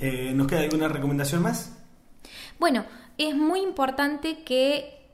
Eh, 0.00 0.32
¿Nos 0.34 0.48
queda 0.48 0.62
alguna 0.62 0.88
recomendación 0.88 1.40
más? 1.40 1.78
Bueno, 2.58 2.84
es 3.16 3.36
muy 3.36 3.60
importante 3.60 4.42
que 4.42 5.06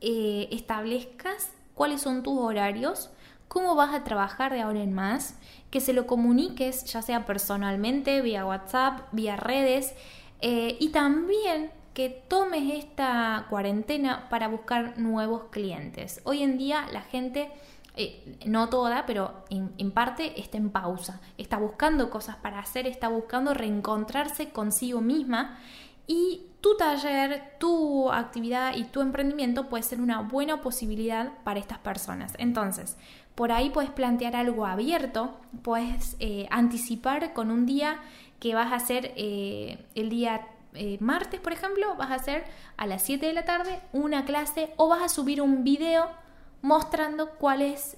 eh, 0.00 0.48
establezcas 0.52 1.52
cuáles 1.74 2.00
son 2.00 2.22
tus 2.22 2.38
horarios, 2.38 3.10
cómo 3.48 3.74
vas 3.74 3.94
a 3.94 4.04
trabajar 4.04 4.52
de 4.52 4.60
ahora 4.60 4.82
en 4.82 4.92
más 4.92 5.34
que 5.70 5.80
se 5.80 5.92
lo 5.92 6.06
comuniques, 6.06 6.84
ya 6.84 7.02
sea 7.02 7.26
personalmente, 7.26 8.22
vía 8.22 8.46
WhatsApp, 8.46 9.00
vía 9.12 9.36
redes, 9.36 9.94
eh, 10.40 10.76
y 10.80 10.90
también 10.90 11.70
que 11.98 12.10
tomes 12.10 12.72
esta 12.72 13.46
cuarentena 13.50 14.28
para 14.30 14.48
buscar 14.48 14.98
nuevos 14.98 15.46
clientes. 15.50 16.20
Hoy 16.24 16.42
en 16.42 16.56
día 16.56 16.86
la 16.92 17.02
gente, 17.02 17.50
eh, 17.96 18.38
no 18.46 18.68
toda, 18.68 19.04
pero 19.04 19.44
en, 19.50 19.90
parte 19.90 20.40
está 20.40 20.58
en 20.58 20.70
pausa, 20.70 21.20
está 21.38 21.58
buscando 21.58 22.08
cosas 22.08 22.36
para 22.36 22.60
hacer, 22.60 22.86
está 22.86 23.08
buscando 23.08 23.52
reencontrarse 23.52 24.50
consigo 24.50 25.00
misma 25.00 25.58
y 26.06 26.46
tu 26.60 26.76
taller, 26.76 27.54
tu 27.58 28.12
actividad 28.12 28.76
y 28.76 28.84
tu 28.84 29.00
emprendimiento 29.00 29.68
puede 29.68 29.82
ser 29.82 30.00
una 30.00 30.20
buena 30.20 30.60
posibilidad 30.60 31.32
para 31.42 31.58
estas 31.58 31.78
personas. 31.78 32.32
Entonces, 32.38 32.96
por 33.38 33.52
ahí 33.52 33.70
puedes 33.70 33.92
plantear 33.92 34.34
algo 34.34 34.66
abierto, 34.66 35.38
puedes 35.62 36.16
eh, 36.18 36.48
anticipar 36.50 37.32
con 37.34 37.52
un 37.52 37.66
día 37.66 38.00
que 38.40 38.52
vas 38.56 38.72
a 38.72 38.74
hacer 38.74 39.12
eh, 39.14 39.78
el 39.94 40.10
día 40.10 40.48
eh, 40.74 40.98
martes, 40.98 41.38
por 41.38 41.52
ejemplo, 41.52 41.94
vas 41.94 42.10
a 42.10 42.16
hacer 42.16 42.42
a 42.76 42.88
las 42.88 43.00
7 43.02 43.24
de 43.24 43.32
la 43.32 43.44
tarde 43.44 43.78
una 43.92 44.24
clase 44.24 44.70
o 44.76 44.88
vas 44.88 45.02
a 45.02 45.08
subir 45.08 45.40
un 45.40 45.62
video 45.62 46.08
mostrando 46.62 47.30
cuáles 47.38 47.96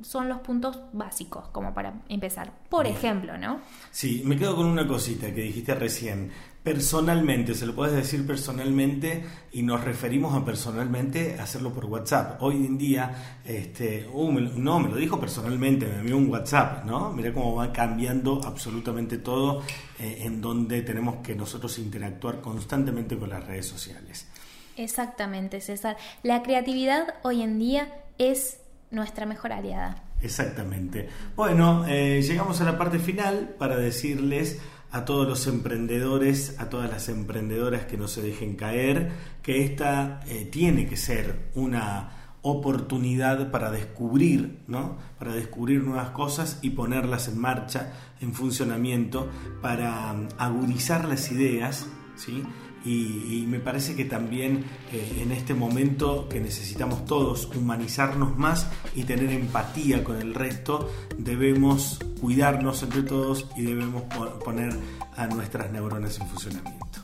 son 0.00 0.30
los 0.30 0.38
puntos 0.38 0.80
básicos, 0.94 1.48
como 1.48 1.74
para 1.74 1.92
empezar. 2.08 2.50
Por 2.70 2.86
ejemplo, 2.86 3.36
¿no? 3.36 3.60
Sí, 3.90 4.22
me 4.24 4.38
quedo 4.38 4.56
con 4.56 4.64
una 4.64 4.88
cosita 4.88 5.26
que 5.26 5.42
dijiste 5.42 5.74
recién 5.74 6.32
personalmente, 6.62 7.54
se 7.54 7.66
lo 7.66 7.74
puedes 7.74 7.94
decir 7.94 8.26
personalmente 8.26 9.24
y 9.52 9.62
nos 9.62 9.82
referimos 9.82 10.34
a 10.34 10.44
personalmente 10.44 11.36
hacerlo 11.40 11.72
por 11.72 11.86
WhatsApp. 11.86 12.40
Hoy 12.40 12.54
en 12.54 12.78
día, 12.78 13.40
este, 13.44 14.08
uh, 14.12 14.30
no, 14.32 14.78
me 14.78 14.88
lo 14.88 14.96
dijo 14.96 15.18
personalmente, 15.18 15.86
me 15.86 15.98
envió 16.00 16.16
un 16.16 16.30
WhatsApp, 16.30 16.84
¿no? 16.84 17.12
Mira 17.12 17.32
cómo 17.32 17.56
va 17.56 17.72
cambiando 17.72 18.40
absolutamente 18.44 19.18
todo 19.18 19.62
eh, 19.98 20.18
en 20.20 20.40
donde 20.40 20.82
tenemos 20.82 21.16
que 21.16 21.34
nosotros 21.34 21.78
interactuar 21.78 22.40
constantemente 22.40 23.18
con 23.18 23.30
las 23.30 23.44
redes 23.44 23.66
sociales. 23.66 24.28
Exactamente, 24.76 25.60
César. 25.60 25.96
La 26.22 26.42
creatividad 26.42 27.14
hoy 27.22 27.42
en 27.42 27.58
día 27.58 27.88
es 28.18 28.60
nuestra 28.90 29.26
mejor 29.26 29.52
aliada. 29.52 30.04
Exactamente. 30.22 31.08
Bueno, 31.34 31.84
eh, 31.88 32.22
llegamos 32.22 32.60
a 32.60 32.64
la 32.64 32.78
parte 32.78 33.00
final 33.00 33.56
para 33.58 33.76
decirles 33.76 34.60
a 34.92 35.04
todos 35.06 35.26
los 35.26 35.46
emprendedores, 35.46 36.56
a 36.58 36.68
todas 36.68 36.90
las 36.90 37.08
emprendedoras 37.08 37.86
que 37.86 37.96
no 37.96 38.08
se 38.08 38.22
dejen 38.22 38.56
caer, 38.56 39.10
que 39.42 39.64
esta 39.64 40.20
eh, 40.26 40.44
tiene 40.44 40.86
que 40.86 40.96
ser 40.96 41.50
una 41.54 42.22
oportunidad 42.42 43.50
para 43.50 43.70
descubrir, 43.70 44.60
¿no? 44.66 44.98
Para 45.18 45.32
descubrir 45.32 45.82
nuevas 45.82 46.10
cosas 46.10 46.58
y 46.60 46.70
ponerlas 46.70 47.28
en 47.28 47.38
marcha, 47.38 47.92
en 48.20 48.34
funcionamiento, 48.34 49.30
para 49.62 50.12
um, 50.12 50.28
agudizar 50.38 51.06
las 51.06 51.30
ideas, 51.32 51.86
¿sí? 52.16 52.42
Y, 52.84 53.44
me 53.48 53.60
parece 53.60 53.94
que 53.94 54.04
también 54.04 54.64
eh, 54.92 55.20
en 55.20 55.30
este 55.32 55.54
momento 55.54 56.28
que 56.28 56.40
necesitamos 56.40 57.04
todos 57.04 57.48
humanizarnos 57.54 58.36
más 58.36 58.66
y 58.94 59.04
tener 59.04 59.30
empatía 59.30 60.02
con 60.02 60.16
el 60.16 60.34
resto, 60.34 60.90
debemos 61.18 61.98
cuidarnos 62.20 62.82
entre 62.82 63.02
todos 63.02 63.46
y 63.56 63.62
debemos 63.62 64.04
poner 64.44 64.72
a 65.16 65.26
nuestras 65.26 65.70
neuronas 65.70 66.18
en 66.18 66.26
funcionamiento. 66.28 67.01